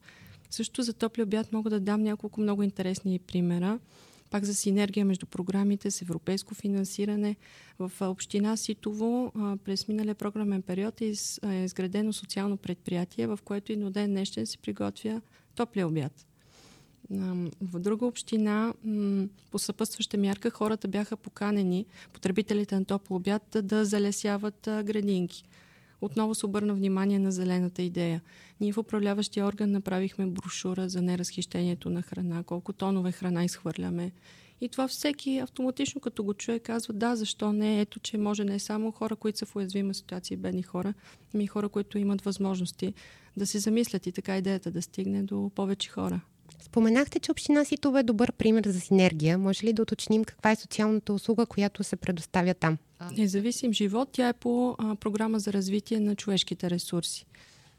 Също 0.50 0.82
за 0.82 0.92
топли 0.92 1.22
обяд 1.22 1.52
мога 1.52 1.70
да 1.70 1.80
дам 1.80 2.02
няколко 2.02 2.40
много 2.40 2.62
интересни 2.62 3.18
примера. 3.18 3.78
Пак 4.30 4.44
за 4.44 4.54
синергия 4.54 5.06
между 5.06 5.26
програмите 5.26 5.90
с 5.90 6.02
европейско 6.02 6.54
финансиране. 6.54 7.36
В 7.78 7.92
община 8.00 8.56
Ситово 8.56 9.32
през 9.64 9.88
миналия 9.88 10.14
програмен 10.14 10.62
период 10.62 11.00
е, 11.00 11.12
е 11.46 11.64
изградено 11.64 12.12
социално 12.12 12.56
предприятие, 12.56 13.26
в 13.26 13.38
което 13.44 13.72
и 13.72 13.76
до 13.76 13.90
ден 13.90 14.10
днешен 14.10 14.46
се 14.46 14.58
приготвя 14.58 15.20
топли 15.54 15.84
обяд. 15.84 16.26
В 17.60 17.78
друга 17.78 18.06
община 18.06 18.74
по 19.50 19.58
съпътстваща 19.58 20.18
мярка 20.18 20.50
хората 20.50 20.88
бяха 20.88 21.16
поканени, 21.16 21.86
потребителите 22.12 22.74
на 22.74 22.84
топъл 22.84 23.16
обяд, 23.16 23.56
да 23.62 23.84
залесяват 23.84 24.60
градинки. 24.62 25.44
Отново 26.00 26.34
се 26.34 26.46
обърна 26.46 26.74
внимание 26.74 27.18
на 27.18 27.32
зелената 27.32 27.82
идея. 27.82 28.22
Ние 28.60 28.72
в 28.72 28.78
управляващия 28.78 29.46
орган 29.46 29.70
направихме 29.70 30.26
брошура 30.26 30.88
за 30.88 31.02
неразхищението 31.02 31.90
на 31.90 32.02
храна, 32.02 32.42
колко 32.42 32.72
тонове 32.72 33.12
храна 33.12 33.44
изхвърляме. 33.44 34.12
И 34.60 34.68
това 34.68 34.88
всеки 34.88 35.38
автоматично 35.38 36.00
като 36.00 36.24
го 36.24 36.34
чуе 36.34 36.58
казва 36.58 36.94
да, 36.94 37.16
защо 37.16 37.52
не, 37.52 37.80
ето 37.80 38.00
че 38.00 38.18
може 38.18 38.44
не 38.44 38.58
само 38.58 38.90
хора, 38.90 39.16
които 39.16 39.38
са 39.38 39.46
в 39.46 39.56
уязвима 39.56 39.94
ситуация, 39.94 40.38
бедни 40.38 40.62
хора, 40.62 40.94
ами 41.34 41.46
хора, 41.46 41.68
които 41.68 41.98
имат 41.98 42.22
възможности 42.22 42.94
да 43.36 43.46
се 43.46 43.58
замислят 43.58 44.06
и 44.06 44.12
така 44.12 44.38
идеята 44.38 44.70
да 44.70 44.82
стигне 44.82 45.22
до 45.22 45.50
повече 45.54 45.90
хора. 45.90 46.20
Споменахте, 46.60 47.20
че 47.20 47.30
община 47.30 47.64
Ситова 47.64 48.00
е 48.00 48.02
добър 48.02 48.32
пример 48.32 48.64
за 48.66 48.80
синергия. 48.80 49.38
Може 49.38 49.66
ли 49.66 49.72
да 49.72 49.82
уточним 49.82 50.24
каква 50.24 50.50
е 50.50 50.56
социалната 50.56 51.12
услуга, 51.12 51.46
която 51.46 51.84
се 51.84 51.96
предоставя 51.96 52.54
там? 52.54 52.78
Независим 53.16 53.72
живот, 53.72 54.08
тя 54.12 54.28
е 54.28 54.32
по 54.32 54.76
а, 54.78 54.94
програма 54.94 55.38
за 55.38 55.52
развитие 55.52 56.00
на 56.00 56.16
човешките 56.16 56.70
ресурси. 56.70 57.26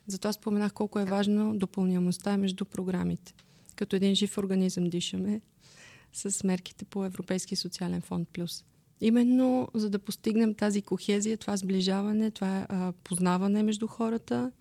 Затова 0.08 0.34
споменах 0.34 0.74
колко 0.74 1.00
е 1.00 1.06
важно 1.06 1.58
допълняемостта 1.58 2.38
между 2.38 2.66
програмите. 2.66 3.34
Като 3.76 3.96
един 3.96 4.16
жив 4.16 4.38
организъм 4.38 4.90
дишаме 4.90 5.42
с 6.14 6.44
мерките 6.44 6.86
по 6.86 7.06
Европейски 7.06 7.56
социален 7.56 8.02
фонд 8.02 8.30
Плюс. 8.30 8.64
Именно 9.02 9.68
за 9.74 9.90
да 9.90 10.00
постигнем 10.00 10.54
тази 10.54 10.82
кохезия, 10.82 11.38
това 11.38 11.58
сближаване, 11.58 12.32
това 12.32 12.66
а, 12.70 12.92
познаване 13.04 13.64
между 13.64 13.88
хората, 13.88 14.52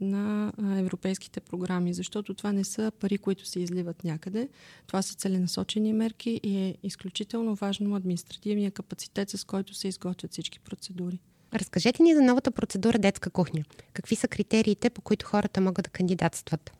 на 0.00 0.52
европейските 0.78 1.40
програми, 1.40 1.94
защото 1.94 2.34
това 2.34 2.52
не 2.52 2.64
са 2.64 2.92
пари, 3.00 3.18
които 3.18 3.46
се 3.46 3.60
изливат 3.60 4.04
някъде. 4.04 4.48
Това 4.86 5.02
са 5.02 5.14
целенасочени 5.14 5.92
мерки 5.92 6.40
и 6.42 6.56
е 6.56 6.74
изключително 6.82 7.54
важно 7.54 7.96
административния 7.96 8.70
капацитет, 8.70 9.30
с 9.30 9.44
който 9.44 9.74
се 9.74 9.88
изготвят 9.88 10.32
всички 10.32 10.60
процедури. 10.60 11.18
Разкажете 11.54 12.02
ни 12.02 12.14
за 12.14 12.22
новата 12.22 12.50
процедура 12.50 12.98
детска 12.98 13.30
кухня. 13.30 13.64
Какви 13.92 14.16
са 14.16 14.28
критериите, 14.28 14.90
по 14.90 15.00
които 15.00 15.26
хората 15.26 15.60
могат 15.60 15.84
да 15.84 15.90
кандидатстват? 15.90 16.77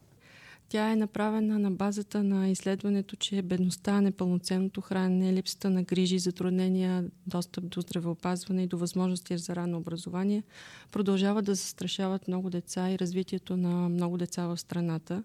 Тя 0.68 0.90
е 0.90 0.96
направена 0.96 1.58
на 1.58 1.70
базата 1.70 2.22
на 2.22 2.48
изследването, 2.48 3.16
че 3.16 3.42
бедността, 3.42 4.00
непълноценното 4.00 4.80
хранене, 4.80 5.32
липсата 5.32 5.70
на 5.70 5.82
грижи, 5.82 6.18
затруднения, 6.18 7.04
достъп 7.26 7.68
до 7.68 7.80
здравеопазване 7.80 8.62
и 8.62 8.66
до 8.66 8.78
възможности 8.78 9.38
за 9.38 9.56
ранно 9.56 9.78
образование 9.78 10.42
продължават 10.90 11.44
да 11.44 11.54
застрашават 11.54 12.28
много 12.28 12.50
деца 12.50 12.90
и 12.90 12.98
развитието 12.98 13.56
на 13.56 13.88
много 13.88 14.18
деца 14.18 14.46
в 14.46 14.56
страната. 14.56 15.22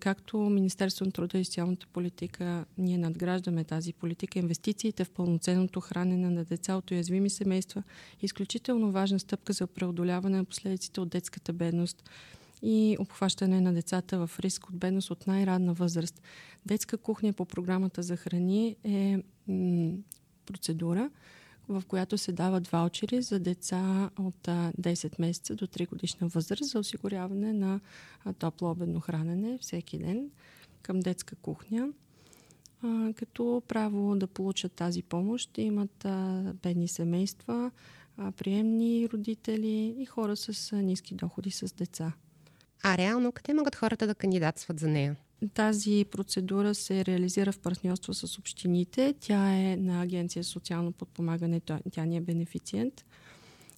Както 0.00 0.38
Министерство 0.38 1.04
на 1.04 1.12
труда 1.12 1.38
и 1.38 1.44
социалната 1.44 1.86
политика, 1.86 2.64
ние 2.78 2.98
надграждаме 2.98 3.64
тази 3.64 3.92
политика. 3.92 4.38
Инвестициите 4.38 5.04
в 5.04 5.10
пълноценното 5.10 5.80
хранене 5.80 6.30
на 6.30 6.44
деца 6.44 6.74
от 6.74 6.90
уязвими 6.90 7.30
семейства 7.30 7.82
е 8.22 8.26
изключително 8.26 8.90
важна 8.90 9.18
стъпка 9.18 9.52
за 9.52 9.66
преодоляване 9.66 10.36
на 10.36 10.44
последиците 10.44 11.00
от 11.00 11.08
детската 11.08 11.52
бедност 11.52 12.10
и 12.62 12.96
обхващане 13.00 13.60
на 13.60 13.72
децата 13.72 14.26
в 14.26 14.40
риск 14.40 14.68
от 14.68 14.76
бедност 14.76 15.10
от 15.10 15.26
най-радна 15.26 15.74
възраст. 15.74 16.22
Детска 16.66 16.98
кухня 16.98 17.32
по 17.32 17.44
програмата 17.44 18.02
за 18.02 18.16
храни 18.16 18.76
е 18.84 19.18
м- 19.48 19.92
процедура, 20.46 21.10
в 21.68 21.82
която 21.88 22.18
се 22.18 22.32
дават 22.32 22.68
ваучери 22.68 23.22
за 23.22 23.38
деца 23.38 24.10
от 24.18 24.42
10 24.44 25.20
месеца 25.20 25.54
до 25.54 25.66
3 25.66 25.88
годишна 25.88 26.28
възраст 26.28 26.70
за 26.70 26.78
осигуряване 26.78 27.52
на 27.52 27.80
топло 28.38 28.70
обедно 28.70 29.00
хранене 29.00 29.58
всеки 29.58 29.98
ден 29.98 30.30
към 30.82 31.00
детска 31.00 31.36
кухня. 31.36 31.88
като 33.16 33.62
право 33.68 34.16
да 34.16 34.26
получат 34.26 34.72
тази 34.72 35.02
помощ 35.02 35.58
имат 35.58 36.06
бедни 36.62 36.88
семейства, 36.88 37.70
приемни 38.36 39.08
родители 39.12 39.94
и 39.98 40.06
хора 40.06 40.36
с 40.36 40.76
ниски 40.76 41.14
доходи 41.14 41.50
с 41.50 41.74
деца. 41.74 42.12
А 42.82 42.98
реално 42.98 43.32
къде 43.32 43.54
могат 43.54 43.76
хората 43.76 44.06
да 44.06 44.14
кандидатстват 44.14 44.80
за 44.80 44.88
нея? 44.88 45.16
Тази 45.54 46.06
процедура 46.10 46.74
се 46.74 47.04
реализира 47.04 47.52
в 47.52 47.58
партньорство 47.58 48.14
с 48.14 48.38
общините. 48.38 49.14
Тя 49.20 49.50
е 49.50 49.76
на 49.76 50.02
Агенция 50.02 50.44
социално 50.44 50.92
подпомагане, 50.92 51.60
тя 51.92 52.04
ни 52.04 52.16
е 52.16 52.20
бенефициент. 52.20 53.04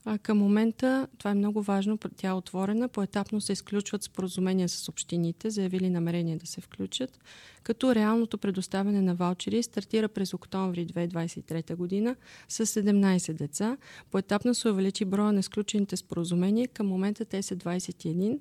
А 0.04 0.18
към 0.18 0.38
момента 0.38 1.08
това 1.18 1.30
е 1.30 1.34
много 1.34 1.62
важно, 1.62 1.98
тя 2.16 2.28
е 2.28 2.32
отворена, 2.32 2.88
поетапно 2.88 3.40
се 3.40 3.52
изключват 3.52 4.02
споразумения 4.02 4.68
с 4.68 4.88
общините, 4.88 5.50
заявили 5.50 5.90
намерение 5.90 6.36
да 6.36 6.46
се 6.46 6.60
включат, 6.60 7.18
като 7.62 7.94
реалното 7.94 8.38
предоставяне 8.38 9.00
на 9.02 9.14
ваучери 9.14 9.62
стартира 9.62 10.08
през 10.08 10.34
октомври 10.34 10.86
2023 10.86 11.76
година 11.76 12.16
с 12.48 12.66
17 12.66 13.32
деца. 13.32 13.76
Поетапно 14.10 14.54
се 14.54 14.68
увеличи 14.68 15.04
броя 15.04 15.32
на 15.32 15.40
изключените 15.40 15.96
споразумения, 15.96 16.68
към 16.68 16.86
момента 16.86 17.24
те 17.24 17.42
са 17.42 17.56
21 17.56 18.38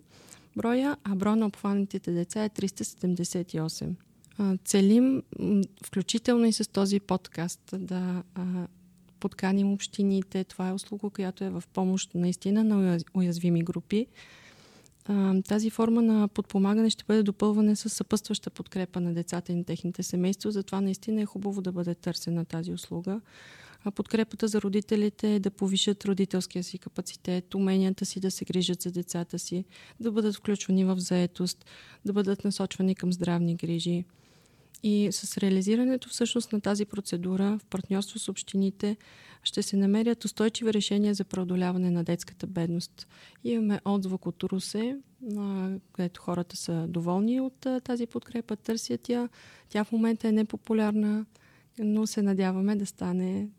броя, 0.58 0.98
а 1.04 1.16
броя 1.16 1.36
на 1.36 1.46
обхванатите 1.46 2.12
деца 2.12 2.44
е 2.44 2.50
378. 2.50 3.96
Целим, 4.66 5.24
включително 5.86 6.46
и 6.46 6.54
с 6.54 6.72
този 6.72 7.00
подкаст, 7.00 7.62
да 7.78 8.24
подканим 9.20 9.74
общините. 9.74 10.44
Това 10.44 10.70
е 10.70 10.74
услуга, 10.74 11.10
която 11.10 11.44
е 11.44 11.50
в 11.50 11.64
помощ 11.74 12.16
наистина 12.16 12.64
на 12.64 13.00
уязвими 13.14 13.64
групи. 13.64 14.08
Тази 15.48 15.70
форма 15.70 16.02
на 16.02 16.28
подпомагане 16.28 16.90
ще 16.90 17.04
бъде 17.08 17.24
допълване 17.24 17.76
с 17.76 17.90
съпътстваща 17.90 18.50
подкрепа 18.50 19.00
на 19.00 19.14
децата 19.14 19.52
и 19.52 19.56
на 19.56 19.64
техните 19.64 20.04
семейства. 20.04 20.52
Затова 20.52 20.82
наистина 20.82 21.22
е 21.22 21.26
хубаво 21.26 21.62
да 21.62 21.72
бъде 21.72 21.96
търсена 21.96 22.46
тази 22.46 22.74
услуга. 22.74 23.22
Подкрепата 23.96 24.48
за 24.48 24.62
родителите 24.62 25.36
е 25.36 25.40
да 25.40 25.52
повишат 25.52 26.06
родителския 26.06 26.64
си 26.64 26.78
капацитет, 26.78 27.56
уменията 27.56 28.06
си 28.06 28.20
да 28.20 28.32
се 28.32 28.46
грижат 28.46 28.82
за 28.82 28.92
децата 28.92 29.40
си, 29.40 29.66
да 30.00 30.12
бъдат 30.12 30.36
включвани 30.36 30.86
в 30.86 31.00
заетост, 31.00 31.66
да 32.06 32.14
бъдат 32.14 32.44
насочвани 32.44 32.96
към 32.96 33.14
здравни 33.14 33.56
грижи. 33.56 34.06
И 34.84 35.10
с 35.12 35.38
реализирането 35.38 36.10
всъщност 36.10 36.54
на 36.54 36.62
тази 36.62 36.86
процедура 36.86 37.60
в 37.62 37.66
партньорство 37.66 38.20
с 38.20 38.30
общините 38.30 38.98
ще 39.44 39.64
се 39.64 39.78
намерят 39.78 40.26
устойчиви 40.26 40.74
решения 40.74 41.14
за 41.14 41.24
преодоляване 41.24 41.92
на 41.92 42.04
детската 42.04 42.48
бедност. 42.48 43.08
Имаме 43.44 43.80
отзвук 43.86 44.26
от 44.26 44.44
Русе, 44.44 44.98
където 45.94 46.22
хората 46.22 46.58
са 46.58 46.86
доволни 46.88 47.42
от 47.42 47.68
тази 47.84 48.08
подкрепа, 48.08 48.56
търсят 48.56 49.10
я. 49.10 49.30
Тя 49.70 49.84
в 49.84 49.92
момента 49.92 50.28
е 50.28 50.32
непопулярна 50.32 51.26
но 51.80 52.08
се 52.08 52.22
надяваме 52.22 52.76
да 52.76 52.86
стане 52.86 53.50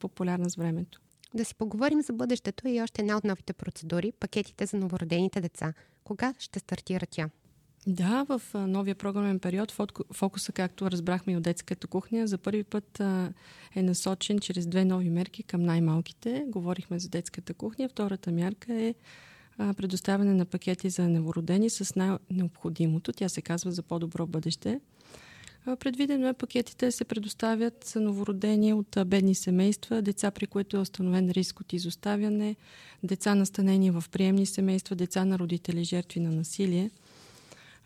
популярна 0.00 0.50
с 0.50 0.56
времето. 0.56 1.00
Да 1.34 1.44
си 1.44 1.54
поговорим 1.54 2.02
за 2.02 2.12
бъдещето 2.12 2.68
и 2.68 2.82
още 2.82 3.02
една 3.02 3.16
от 3.16 3.24
новите 3.24 3.52
процедури 3.52 4.12
пакетите 4.12 4.66
за 4.66 4.76
новородените 4.76 5.40
деца. 5.40 5.72
Кога 6.04 6.34
ще 6.38 6.58
стартира 6.58 7.06
тя? 7.10 7.30
Да, 7.86 8.26
в 8.28 8.42
новия 8.54 8.94
програмен 8.94 9.38
период 9.40 9.74
фокуса, 10.12 10.52
както 10.52 10.90
разбрахме 10.90 11.32
и 11.32 11.36
от 11.36 11.42
детската 11.42 11.86
кухня, 11.86 12.26
за 12.26 12.38
първи 12.38 12.64
път 12.64 13.00
е 13.76 13.82
насочен 13.82 14.38
чрез 14.38 14.66
две 14.66 14.84
нови 14.84 15.10
мерки 15.10 15.42
към 15.42 15.62
най-малките. 15.62 16.44
Говорихме 16.48 16.98
за 16.98 17.08
детската 17.08 17.54
кухня. 17.54 17.88
Втората 17.88 18.32
мярка 18.32 18.74
е 18.74 18.94
предоставяне 19.56 20.34
на 20.34 20.44
пакети 20.44 20.90
за 20.90 21.08
новородени 21.08 21.70
с 21.70 21.94
най-необходимото. 21.94 23.12
Тя 23.12 23.28
се 23.28 23.42
казва 23.42 23.72
за 23.72 23.82
по-добро 23.82 24.26
бъдеще. 24.26 24.80
Предвидено 25.64 26.28
е 26.28 26.32
пакетите 26.32 26.90
се 26.90 27.04
предоставят 27.04 27.84
за 27.84 28.00
новородени 28.00 28.72
от 28.72 28.98
бедни 29.06 29.34
семейства, 29.34 30.02
деца, 30.02 30.30
при 30.30 30.46
които 30.46 30.76
е 30.76 30.80
установен 30.80 31.30
риск 31.30 31.60
от 31.60 31.72
изоставяне, 31.72 32.56
деца 33.02 33.34
настанени 33.34 33.90
в 33.90 34.04
приемни 34.12 34.46
семейства, 34.46 34.96
деца 34.96 35.24
на 35.24 35.38
родители 35.38 35.84
жертви 35.84 36.20
на 36.20 36.30
насилие. 36.30 36.90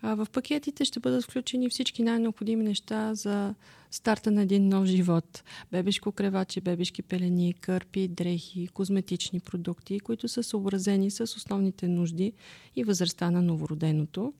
В 0.03 0.27
пакетите 0.33 0.85
ще 0.85 1.01
бъдат 1.01 1.25
включени 1.25 1.71
всички 1.71 2.03
най-необходими 2.03 2.65
неща 2.65 3.15
за 3.15 3.55
старта 3.91 4.31
на 4.31 4.43
един 4.43 4.69
нов 4.69 4.87
живот. 4.87 5.43
Бебешко 5.73 6.13
креваче, 6.13 6.61
бебешки 6.61 7.03
пелени, 7.03 7.55
кърпи, 7.61 8.09
дрехи, 8.09 8.69
козметични 8.69 9.41
продукти, 9.41 10.01
които 10.01 10.29
са 10.29 10.43
съобразени 10.43 11.11
с 11.11 11.21
основните 11.21 11.89
нужди 11.89 12.33
и 12.77 12.85
възрастта 12.85 13.31
на 13.31 13.43
новороденото. 13.43 14.33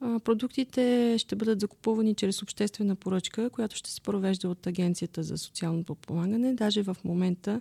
Продуктите 0.00 1.14
ще 1.18 1.36
бъдат 1.36 1.60
закупувани 1.60 2.14
чрез 2.14 2.42
обществена 2.42 2.96
поръчка, 2.96 3.50
която 3.50 3.76
ще 3.76 3.90
се 3.90 4.00
провежда 4.00 4.48
от 4.48 4.66
Агенцията 4.66 5.22
за 5.22 5.38
социално 5.38 5.84
подпомагане. 5.84 6.54
Даже 6.54 6.82
в 6.82 6.96
момента 7.04 7.60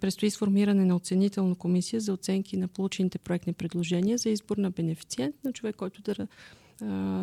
предстои 0.00 0.30
сформиране 0.30 0.84
на 0.84 0.96
оценителна 0.96 1.54
комисия 1.54 2.00
за 2.00 2.12
оценки 2.12 2.56
на 2.56 2.68
получените 2.68 3.18
проектни 3.18 3.52
предложения 3.52 4.18
за 4.18 4.30
избор 4.30 4.56
на 4.56 4.70
бенефициент, 4.70 5.36
на 5.44 5.52
човек, 5.52 5.76
който 5.76 6.02
да 6.02 6.28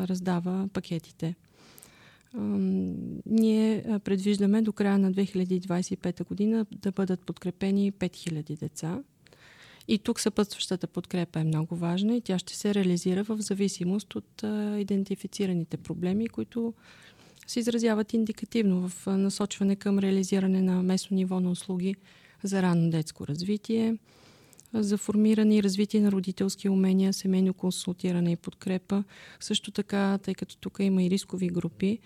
раздава 0.08 0.70
пакетите. 0.74 1.36
Ние 3.26 4.00
предвиждаме 4.04 4.62
до 4.62 4.74
края 4.74 4.98
на 5.00 5.12
2025 5.12 6.28
година 6.28 6.66
да 6.72 6.92
бъдат 6.92 7.20
подкрепени 7.20 7.92
5000 7.92 8.60
деца. 8.60 9.04
И 9.88 10.00
тук 10.00 10.20
съпътстващата 10.20 10.88
подкрепа 10.88 11.40
е 11.40 11.44
много 11.44 11.76
важна 11.76 12.16
и 12.16 12.22
тя 12.22 12.40
ще 12.40 12.56
се 12.56 12.74
реализира 12.74 13.24
в 13.24 13.42
зависимост 13.42 14.16
от 14.16 14.44
идентифицираните 14.80 15.78
проблеми, 15.78 16.28
които 16.28 16.74
се 17.48 17.60
изразяват 17.60 18.14
индикативно 18.14 18.90
в 18.90 19.08
насочване 19.08 19.76
към 19.76 20.00
реализиране 20.00 20.62
на 20.62 20.84
местно 20.84 21.16
ниво 21.16 21.40
на 21.40 21.52
услуги 21.52 21.96
за 22.44 22.62
ранно 22.62 22.90
детско 22.90 23.28
развитие, 23.28 23.98
за 24.74 24.98
формиране 24.98 25.58
и 25.58 25.64
развитие 25.64 26.02
на 26.02 26.12
родителски 26.12 26.70
умения, 26.70 27.14
семейно 27.14 27.54
консултиране 27.54 28.32
и 28.32 28.36
подкрепа. 28.36 29.04
Също 29.40 29.72
така, 29.72 30.18
тъй 30.18 30.34
като 30.34 30.58
тук 30.58 30.78
има 30.80 31.04
и 31.04 31.10
рискови 31.10 31.48
групи, 31.48 32.00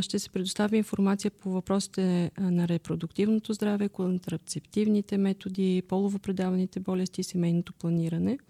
ще 0.00 0.18
се 0.18 0.30
предоставя 0.30 0.76
информация 0.76 1.30
по 1.30 1.50
въпросите 1.50 2.30
на 2.40 2.68
репродуктивното 2.68 3.52
здраве, 3.52 3.88
контрацептивните 3.88 5.18
методи, 5.18 5.82
полово 5.88 6.18
предаваните 6.18 6.80
болести 6.80 7.20
и 7.20 7.24
семейното 7.24 7.72
планиране– 7.72 8.38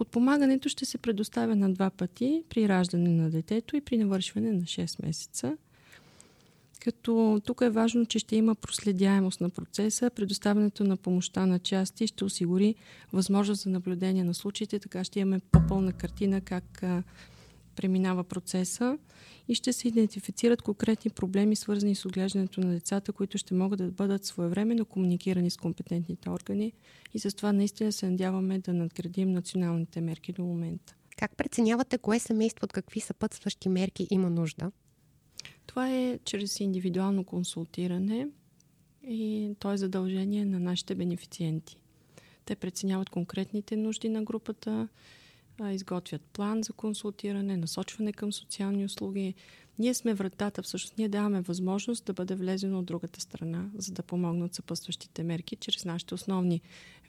Подпомагането 0.00 0.68
ще 0.68 0.84
се 0.84 0.98
предоставя 0.98 1.56
на 1.56 1.72
два 1.72 1.90
пъти 1.90 2.42
при 2.48 2.68
раждане 2.68 3.08
на 3.08 3.30
детето 3.30 3.76
и 3.76 3.80
при 3.80 3.98
навършване 3.98 4.52
на 4.52 4.62
6 4.62 5.06
месеца. 5.06 5.56
Като 6.80 7.40
тук 7.44 7.60
е 7.60 7.70
важно, 7.70 8.06
че 8.06 8.18
ще 8.18 8.36
има 8.36 8.54
проследяемост 8.54 9.40
на 9.40 9.50
процеса, 9.50 10.10
предоставянето 10.10 10.84
на 10.84 10.96
помощта 10.96 11.46
на 11.46 11.58
части 11.58 12.06
ще 12.06 12.24
осигури 12.24 12.74
възможност 13.12 13.62
за 13.62 13.70
наблюдение 13.70 14.24
на 14.24 14.34
случаите, 14.34 14.78
така 14.78 15.04
ще 15.04 15.20
имаме 15.20 15.40
по-пълна 15.52 15.92
картина 15.92 16.40
как 16.40 16.82
преминава 17.76 18.24
процеса 18.24 18.98
и 19.48 19.54
ще 19.54 19.72
се 19.72 19.88
идентифицират 19.88 20.62
конкретни 20.62 21.10
проблеми, 21.10 21.56
свързани 21.56 21.94
с 21.94 22.06
отглеждането 22.06 22.60
на 22.60 22.72
децата, 22.72 23.12
които 23.12 23.38
ще 23.38 23.54
могат 23.54 23.78
да 23.78 23.90
бъдат 23.90 24.24
своевременно 24.24 24.84
комуникирани 24.84 25.50
с 25.50 25.56
компетентните 25.56 26.30
органи 26.30 26.72
и 27.14 27.18
с 27.18 27.36
това 27.36 27.52
наистина 27.52 27.92
се 27.92 28.10
надяваме 28.10 28.58
да 28.58 28.74
надградим 28.74 29.32
националните 29.32 30.00
мерки 30.00 30.32
до 30.32 30.42
момента. 30.42 30.94
Как 31.16 31.36
преценявате 31.36 31.98
кое 31.98 32.18
семейство 32.18 32.64
от 32.64 32.72
какви 32.72 33.00
съпътстващи 33.00 33.68
мерки 33.68 34.06
има 34.10 34.30
нужда? 34.30 34.72
Това 35.66 35.90
е 35.90 36.18
чрез 36.24 36.60
индивидуално 36.60 37.24
консултиране 37.24 38.28
и 39.06 39.54
то 39.58 39.72
е 39.72 39.76
задължение 39.76 40.44
на 40.44 40.60
нашите 40.60 40.94
бенефициенти. 40.94 41.78
Те 42.44 42.56
преценяват 42.56 43.10
конкретните 43.10 43.76
нужди 43.76 44.08
на 44.08 44.22
групата, 44.22 44.88
изготвят 45.68 46.22
план 46.22 46.62
за 46.62 46.72
консултиране, 46.72 47.56
насочване 47.56 48.12
към 48.12 48.32
социални 48.32 48.84
услуги. 48.84 49.34
Ние 49.78 49.94
сме 49.94 50.14
вратата, 50.14 50.62
всъщност 50.62 50.98
ние 50.98 51.08
даваме 51.08 51.40
възможност 51.40 52.04
да 52.04 52.12
бъде 52.12 52.34
влезено 52.34 52.78
от 52.78 52.84
другата 52.84 53.20
страна, 53.20 53.70
за 53.74 53.92
да 53.92 54.02
помогнат 54.02 54.54
съпъстващите 54.54 55.22
мерки 55.22 55.56
чрез 55.56 55.84
нашите 55.84 56.14
основни 56.14 56.60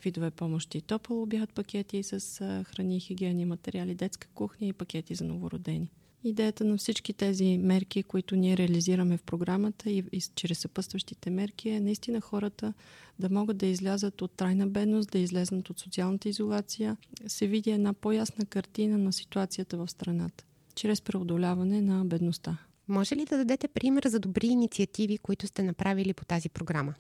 видове 0.04 0.32
помощи. 0.32 0.82
Топъл 0.82 1.22
обяд 1.22 1.54
пакети 1.54 2.04
с 2.04 2.20
храни, 2.68 3.00
хигиени, 3.00 3.46
материали, 3.46 3.96
детска 3.96 4.28
кухня 4.34 4.68
и 4.68 4.74
пакети 4.74 5.16
за 5.16 5.24
новородени. 5.24 5.92
Идеята 6.24 6.64
на 6.66 6.78
всички 6.78 7.14
тези 7.14 7.58
мерки, 7.58 8.04
които 8.04 8.36
ние 8.36 8.58
реализираме 8.58 9.18
в 9.18 9.24
програмата 9.24 9.90
и, 9.90 10.04
и 10.12 10.22
чрез 10.36 10.60
съпъстващите 10.60 11.30
мерки 11.30 11.70
е 11.70 11.80
наистина 11.80 12.22
хората 12.22 12.74
да 13.20 13.30
могат 13.30 13.58
да 13.58 13.66
излязат 13.66 14.22
от 14.22 14.32
трайна 14.32 14.68
бедност, 14.68 15.12
да 15.12 15.20
излезнат 15.20 15.70
от 15.70 15.80
социалната 15.80 16.30
изолация, 16.30 16.98
се 17.28 17.48
види 17.48 17.72
една 17.72 17.94
по-ясна 17.94 18.46
картина 18.46 18.98
на 18.98 19.14
ситуацията 19.14 19.78
в 19.78 19.88
страната, 19.88 20.44
чрез 20.76 21.02
преодоляване 21.02 21.82
на 21.82 22.06
бедността. 22.06 22.58
Може 22.88 23.16
ли 23.16 23.26
да 23.26 23.38
дадете 23.38 23.68
пример 23.68 24.04
за 24.08 24.20
добри 24.20 24.48
инициативи, 24.48 25.18
които 25.18 25.48
сте 25.48 25.64
направили 25.64 26.14
по 26.14 26.26
тази 26.26 26.50
програма? 26.50 26.94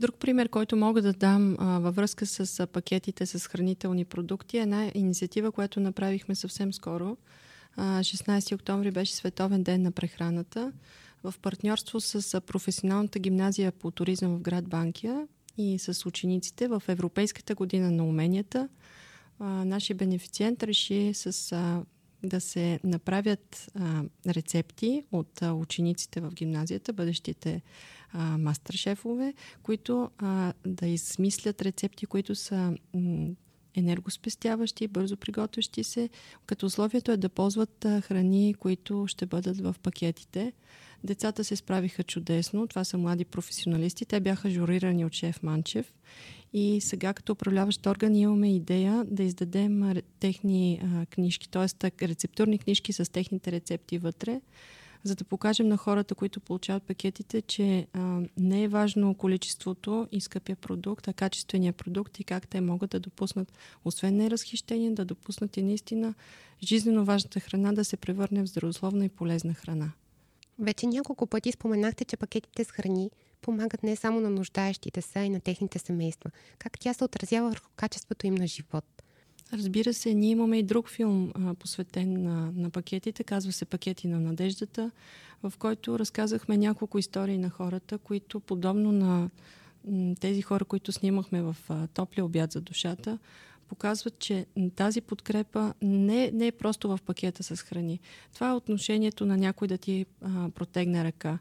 Друг 0.00 0.16
пример, 0.16 0.48
който 0.48 0.76
мога 0.76 1.02
да 1.02 1.12
дам 1.12 1.56
а, 1.58 1.78
във 1.78 1.96
връзка 1.96 2.26
с 2.26 2.60
а, 2.60 2.66
пакетите 2.66 3.26
с 3.26 3.46
хранителни 3.46 4.04
продукти 4.04 4.58
е 4.58 4.62
една 4.62 4.90
инициатива, 4.94 5.52
която 5.52 5.80
направихме 5.80 6.34
съвсем 6.34 6.72
скоро– 6.72 7.16
16 7.78 8.54
октомври 8.54 8.90
беше 8.90 9.14
Световен 9.14 9.62
ден 9.62 9.82
на 9.82 9.92
прехраната. 9.92 10.72
В 11.24 11.34
партньорство 11.42 12.00
с 12.00 12.40
професионалната 12.40 13.18
гимназия 13.18 13.72
по 13.72 13.90
туризъм 13.90 14.36
в 14.36 14.40
град 14.40 14.68
Банкия 14.68 15.28
и 15.58 15.78
с 15.78 16.06
учениците 16.06 16.68
в 16.68 16.82
Европейската 16.88 17.54
година 17.54 17.90
на 17.90 18.04
уменията, 18.04 18.68
нашия 19.40 19.96
бенефициент 19.96 20.62
реши 20.62 21.14
с, 21.14 21.56
да 22.22 22.40
се 22.40 22.80
направят 22.84 23.70
а, 23.74 24.02
рецепти 24.26 25.04
от 25.12 25.42
а, 25.42 25.52
учениците 25.52 26.20
в 26.20 26.30
гимназията, 26.34 26.92
бъдещите 26.92 27.62
мастер-шефове, 28.14 29.34
които 29.62 30.10
а, 30.18 30.52
да 30.66 30.86
измислят 30.86 31.62
рецепти, 31.62 32.06
които 32.06 32.34
са 32.34 32.76
м- 32.94 33.28
енергоспестяващи, 33.76 34.88
бързо 34.88 35.16
приготвящи 35.16 35.84
се, 35.84 36.08
като 36.46 36.66
условието 36.66 37.12
е 37.12 37.16
да 37.16 37.28
ползват 37.28 37.86
храни, 38.02 38.54
които 38.54 39.04
ще 39.06 39.26
бъдат 39.26 39.60
в 39.60 39.76
пакетите. 39.82 40.52
Децата 41.04 41.44
се 41.44 41.56
справиха 41.56 42.02
чудесно. 42.02 42.66
Това 42.66 42.84
са 42.84 42.98
млади 42.98 43.24
професионалисти. 43.24 44.04
Те 44.04 44.20
бяха 44.20 44.50
журирани 44.50 45.04
от 45.04 45.12
шеф 45.12 45.42
Манчев. 45.42 45.94
И 46.52 46.80
сега 46.80 47.14
като 47.14 47.32
управляващ 47.32 47.86
орган 47.86 48.16
имаме 48.16 48.54
идея 48.54 49.04
да 49.04 49.22
издадем 49.22 49.94
техни 50.20 50.80
а, 50.82 51.06
книжки, 51.06 51.48
т.е. 51.48 51.90
рецептурни 52.08 52.58
книжки 52.58 52.92
с 52.92 53.12
техните 53.12 53.52
рецепти 53.52 53.98
вътре, 53.98 54.40
за 55.06 55.14
да 55.14 55.24
покажем 55.24 55.68
на 55.68 55.76
хората, 55.76 56.14
които 56.14 56.40
получават 56.40 56.82
пакетите, 56.82 57.42
че 57.42 57.86
а, 57.92 58.20
не 58.38 58.62
е 58.62 58.68
важно 58.68 59.14
количеството 59.14 60.08
и 60.12 60.20
скъпия 60.20 60.56
продукт, 60.56 61.08
а 61.08 61.12
качествения 61.12 61.72
продукт 61.72 62.20
и 62.20 62.24
как 62.24 62.48
те 62.48 62.60
могат 62.60 62.90
да 62.90 63.00
допуснат, 63.00 63.52
освен 63.84 64.16
неразхищение, 64.16 64.90
да 64.90 65.04
допуснат 65.04 65.56
и 65.56 65.62
наистина 65.62 66.14
жизненно 66.62 67.04
важната 67.04 67.40
храна 67.40 67.72
да 67.72 67.84
се 67.84 67.96
превърне 67.96 68.42
в 68.42 68.46
здравословна 68.46 69.04
и 69.04 69.08
полезна 69.08 69.54
храна. 69.54 69.92
Вече 70.58 70.86
няколко 70.86 71.26
пъти 71.26 71.52
споменахте, 71.52 72.04
че 72.04 72.16
пакетите 72.16 72.64
с 72.64 72.70
храни 72.70 73.10
помагат 73.42 73.82
не 73.82 73.96
само 73.96 74.20
на 74.20 74.30
нуждаещите 74.30 75.02
се, 75.02 75.18
а 75.18 75.24
и 75.24 75.30
на 75.30 75.40
техните 75.40 75.78
семейства. 75.78 76.30
Как 76.58 76.78
тя 76.80 76.94
се 76.94 77.04
отразява 77.04 77.48
върху 77.48 77.70
качеството 77.76 78.26
им 78.26 78.34
на 78.34 78.46
живот? 78.46 79.02
Разбира 79.52 79.94
се, 79.94 80.14
ние 80.14 80.30
имаме 80.30 80.58
и 80.58 80.62
друг 80.62 80.88
филм, 80.88 81.32
посветен 81.58 82.22
на, 82.22 82.52
на 82.56 82.70
пакетите, 82.70 83.24
казва 83.24 83.52
се 83.52 83.64
Пакети 83.64 84.08
на 84.08 84.20
надеждата, 84.20 84.90
в 85.42 85.52
който 85.58 85.98
разказахме 85.98 86.56
няколко 86.56 86.98
истории 86.98 87.38
на 87.38 87.50
хората, 87.50 87.98
които 87.98 88.40
подобно 88.40 88.92
на 88.92 89.30
тези 90.20 90.42
хора, 90.42 90.64
които 90.64 90.92
снимахме 90.92 91.42
в 91.42 91.56
а, 91.68 91.86
Топли 91.86 92.22
обяд 92.22 92.52
за 92.52 92.60
душата, 92.60 93.18
показват, 93.68 94.18
че 94.18 94.46
тази 94.76 95.00
подкрепа 95.00 95.74
не, 95.82 96.30
не 96.30 96.46
е 96.46 96.52
просто 96.52 96.88
в 96.88 96.98
пакета 97.06 97.42
с 97.42 97.56
храни. 97.62 98.00
Това 98.34 98.50
е 98.50 98.54
отношението 98.54 99.26
на 99.26 99.36
някой 99.36 99.68
да 99.68 99.78
ти 99.78 100.06
а, 100.22 100.48
протегне 100.50 101.04
ръка. 101.04 101.38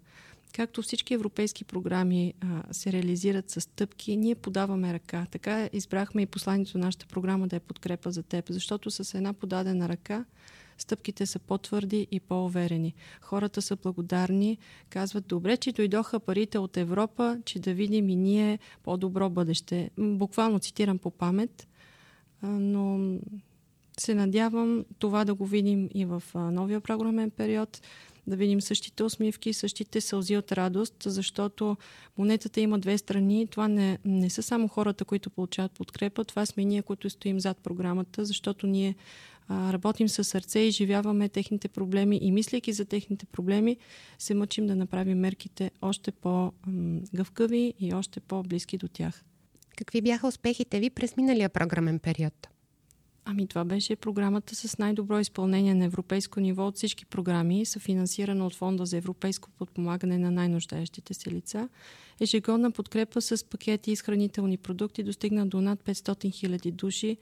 Както 0.55 0.81
всички 0.81 1.13
европейски 1.13 1.63
програми 1.63 2.33
а, 2.41 2.73
се 2.73 2.91
реализират 2.91 3.49
с 3.49 3.61
стъпки, 3.61 4.17
ние 4.17 4.35
подаваме 4.35 4.93
ръка. 4.93 5.27
Така 5.31 5.69
избрахме 5.73 6.21
и 6.21 6.25
посланието 6.25 6.77
на 6.77 6.85
нашата 6.85 7.05
програма 7.05 7.47
да 7.47 7.55
е 7.55 7.59
подкрепа 7.59 8.11
за 8.11 8.23
теб, 8.23 8.45
защото 8.49 8.91
с 8.91 9.13
една 9.17 9.33
подадена 9.33 9.89
ръка 9.89 10.25
стъпките 10.77 11.25
са 11.25 11.39
по-твърди 11.39 12.07
и 12.11 12.19
по-уверени. 12.19 12.93
Хората 13.21 13.61
са 13.61 13.75
благодарни, 13.75 14.57
казват, 14.89 15.27
добре, 15.27 15.57
че 15.57 15.71
дойдоха 15.71 16.19
парите 16.19 16.57
от 16.57 16.77
Европа, 16.77 17.39
че 17.45 17.59
да 17.59 17.73
видим 17.73 18.09
и 18.09 18.15
ние 18.15 18.59
по-добро 18.83 19.29
бъдеще. 19.29 19.89
Буквално 19.97 20.59
цитирам 20.59 20.97
по 20.97 21.11
памет, 21.11 21.67
но 22.43 23.15
се 23.99 24.13
надявам 24.13 24.85
това 24.99 25.25
да 25.25 25.33
го 25.33 25.45
видим 25.45 25.89
и 25.93 26.05
в 26.05 26.23
новия 26.35 26.81
програмен 26.81 27.31
период 27.31 27.81
да 28.27 28.35
видим 28.35 28.61
същите 28.61 29.03
усмивки, 29.03 29.53
същите 29.53 30.01
сълзи 30.01 30.37
от 30.37 30.51
радост, 30.51 30.95
защото 31.05 31.77
монетата 32.17 32.61
има 32.61 32.79
две 32.79 32.97
страни. 32.97 33.47
Това 33.47 33.67
не, 33.67 33.97
не 34.05 34.29
са 34.29 34.43
само 34.43 34.67
хората, 34.67 35.05
които 35.05 35.29
получават 35.29 35.71
подкрепа, 35.71 36.23
това 36.23 36.45
сме 36.45 36.65
ние, 36.65 36.81
които 36.81 37.09
стоим 37.09 37.39
зад 37.39 37.57
програмата, 37.57 38.25
защото 38.25 38.67
ние 38.67 38.95
а, 39.47 39.73
работим 39.73 40.09
със 40.09 40.27
сърце 40.27 40.59
и 40.59 40.71
живяваме 40.71 41.29
техните 41.29 41.67
проблеми 41.67 42.19
и 42.21 42.31
мислейки 42.31 42.73
за 42.73 42.85
техните 42.85 43.25
проблеми, 43.25 43.77
се 44.19 44.33
мъчим 44.33 44.67
да 44.67 44.75
направим 44.75 45.19
мерките 45.19 45.71
още 45.81 46.11
по-гъвкави 46.11 47.73
и 47.79 47.93
още 47.93 48.19
по-близки 48.19 48.77
до 48.77 48.87
тях. 48.87 49.23
Какви 49.77 50.01
бяха 50.01 50.27
успехите 50.27 50.79
ви 50.79 50.89
през 50.89 51.17
миналия 51.17 51.49
програмен 51.49 51.99
период? 51.99 52.47
Ами 53.27 53.47
това 53.47 53.65
беше 53.65 53.95
програмата 53.95 54.55
с 54.55 54.77
най-добро 54.77 55.19
изпълнение 55.19 55.73
на 55.73 55.85
европейско 55.85 56.39
ниво 56.39 56.67
от 56.67 56.75
всички 56.75 57.05
програми, 57.05 57.65
съфинансирана 57.65 58.45
от 58.45 58.55
Фонда 58.55 58.85
за 58.85 58.97
европейско 58.97 59.49
подпомагане 59.49 60.17
на 60.17 60.31
най-нуждаещите 60.31 61.13
се 61.13 61.31
лица. 61.31 61.69
Ежегодна 62.21 62.71
подкрепа 62.71 63.21
с 63.21 63.49
пакети 63.49 63.91
и 63.91 63.95
хранителни 63.95 64.57
продукти 64.57 65.03
достигна 65.03 65.47
до 65.47 65.61
над 65.61 65.79
500 65.83 66.47
000 66.47 66.71
души. 66.71 67.17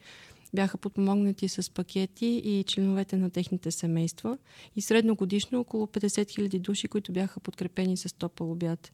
Бяха 0.53 0.77
подпомогнати 0.77 1.49
с 1.49 1.73
пакети 1.73 2.41
и 2.45 2.63
членовете 2.63 3.17
на 3.17 3.29
техните 3.29 3.71
семейства. 3.71 4.37
И 4.75 4.81
средногодишно 4.81 5.59
около 5.59 5.87
50 5.87 6.07
000 6.07 6.59
души, 6.59 6.87
които 6.87 7.11
бяха 7.11 7.39
подкрепени 7.39 7.97
с 7.97 8.15
топъл 8.17 8.51
обяд. 8.51 8.91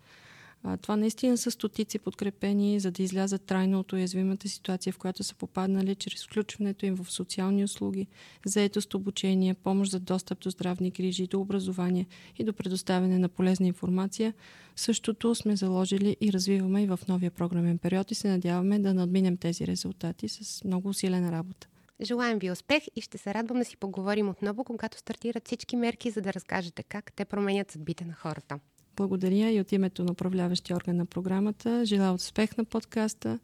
А, 0.63 0.77
това 0.77 0.95
наистина 0.95 1.37
са 1.37 1.51
стотици 1.51 1.99
подкрепени, 1.99 2.79
за 2.79 2.91
да 2.91 3.03
излязат 3.03 3.41
трайно 3.41 3.79
от 3.79 3.93
уязвимата 3.93 4.49
ситуация, 4.49 4.93
в 4.93 4.97
която 4.97 5.23
са 5.23 5.35
попаднали 5.35 5.95
чрез 5.95 6.25
включването 6.25 6.85
им 6.85 6.95
в 6.95 7.11
социални 7.11 7.63
услуги, 7.63 8.07
заетост, 8.45 8.93
обучение, 8.93 9.53
помощ 9.53 9.91
за 9.91 9.99
достъп 9.99 10.39
до 10.39 10.49
здравни 10.49 10.91
грижи, 10.91 11.27
до 11.27 11.41
образование 11.41 12.05
и 12.37 12.43
до 12.43 12.53
предоставяне 12.53 13.19
на 13.19 13.29
полезна 13.29 13.67
информация. 13.67 14.33
Същото 14.75 15.35
сме 15.35 15.55
заложили 15.55 16.17
и 16.21 16.33
развиваме 16.33 16.83
и 16.83 16.87
в 16.87 16.99
новия 17.07 17.31
програмен 17.31 17.77
период 17.77 18.11
и 18.11 18.15
се 18.15 18.29
надяваме 18.29 18.79
да 18.79 18.93
надминем 18.93 19.37
тези 19.37 19.67
резултати 19.67 20.29
с 20.29 20.63
много 20.63 20.89
усилена 20.89 21.31
работа. 21.31 21.67
Желаем 22.01 22.39
ви 22.39 22.51
успех 22.51 22.83
и 22.95 23.01
ще 23.01 23.17
се 23.17 23.33
радвам 23.33 23.59
да 23.59 23.65
си 23.65 23.77
поговорим 23.77 24.29
отново, 24.29 24.63
когато 24.63 24.97
стартират 24.97 25.45
всички 25.47 25.75
мерки, 25.75 26.11
за 26.11 26.21
да 26.21 26.33
разкажете 26.33 26.83
как 26.83 27.13
те 27.13 27.25
променят 27.25 27.71
съдбите 27.71 28.05
на 28.05 28.13
хората. 28.13 28.59
Благодаря 28.99 29.51
и 29.51 29.59
от 29.59 29.71
името 29.71 30.03
на 30.03 30.11
управляващия 30.11 30.75
орган 30.75 30.97
на 30.97 31.05
програмата. 31.05 31.85
Желая 31.85 32.13
успех 32.13 32.57
на 32.57 32.65
подкаста 32.65 33.39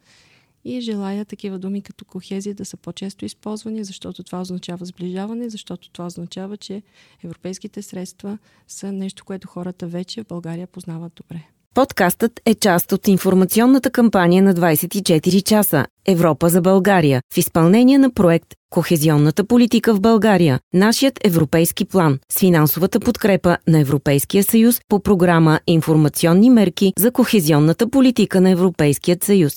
и 0.65 0.81
желая 0.81 1.25
такива 1.25 1.59
думи 1.59 1.81
като 1.81 2.05
кохезия 2.05 2.55
да 2.55 2.65
са 2.65 2.77
по-често 2.77 3.25
използвани, 3.25 3.83
защото 3.83 4.23
това 4.23 4.41
означава 4.41 4.85
сближаване, 4.85 5.49
защото 5.49 5.89
това 5.89 6.05
означава, 6.05 6.57
че 6.57 6.81
европейските 7.23 7.81
средства 7.81 8.37
са 8.67 8.91
нещо, 8.91 9.25
което 9.25 9.47
хората 9.47 9.87
вече 9.87 10.23
в 10.23 10.27
България 10.27 10.67
познават 10.67 11.13
добре. 11.15 11.43
Подкастът 11.75 12.31
е 12.45 12.55
част 12.55 12.91
от 12.91 13.07
информационната 13.07 13.89
кампания 13.89 14.43
на 14.43 14.53
24 14.53 15.43
часа 15.43 15.85
Европа 16.07 16.49
за 16.49 16.61
България 16.61 17.21
в 17.33 17.37
изпълнение 17.37 17.97
на 17.97 18.13
проект 18.13 18.47
Кохезионната 18.69 19.45
политика 19.45 19.93
в 19.95 20.01
България, 20.01 20.59
нашият 20.73 21.19
европейски 21.23 21.85
план 21.85 22.19
с 22.31 22.39
финансовата 22.39 22.99
подкрепа 22.99 23.57
на 23.67 23.79
Европейския 23.79 24.43
съюз 24.43 24.79
по 24.89 24.99
програма 24.99 25.59
Информационни 25.67 26.49
мерки 26.49 26.93
за 26.99 27.11
кохезионната 27.11 27.89
политика 27.89 28.41
на 28.41 28.49
Европейският 28.49 29.23
съюз. 29.23 29.53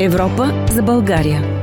Европа 0.00 0.66
за 0.72 0.82
България 0.82 1.61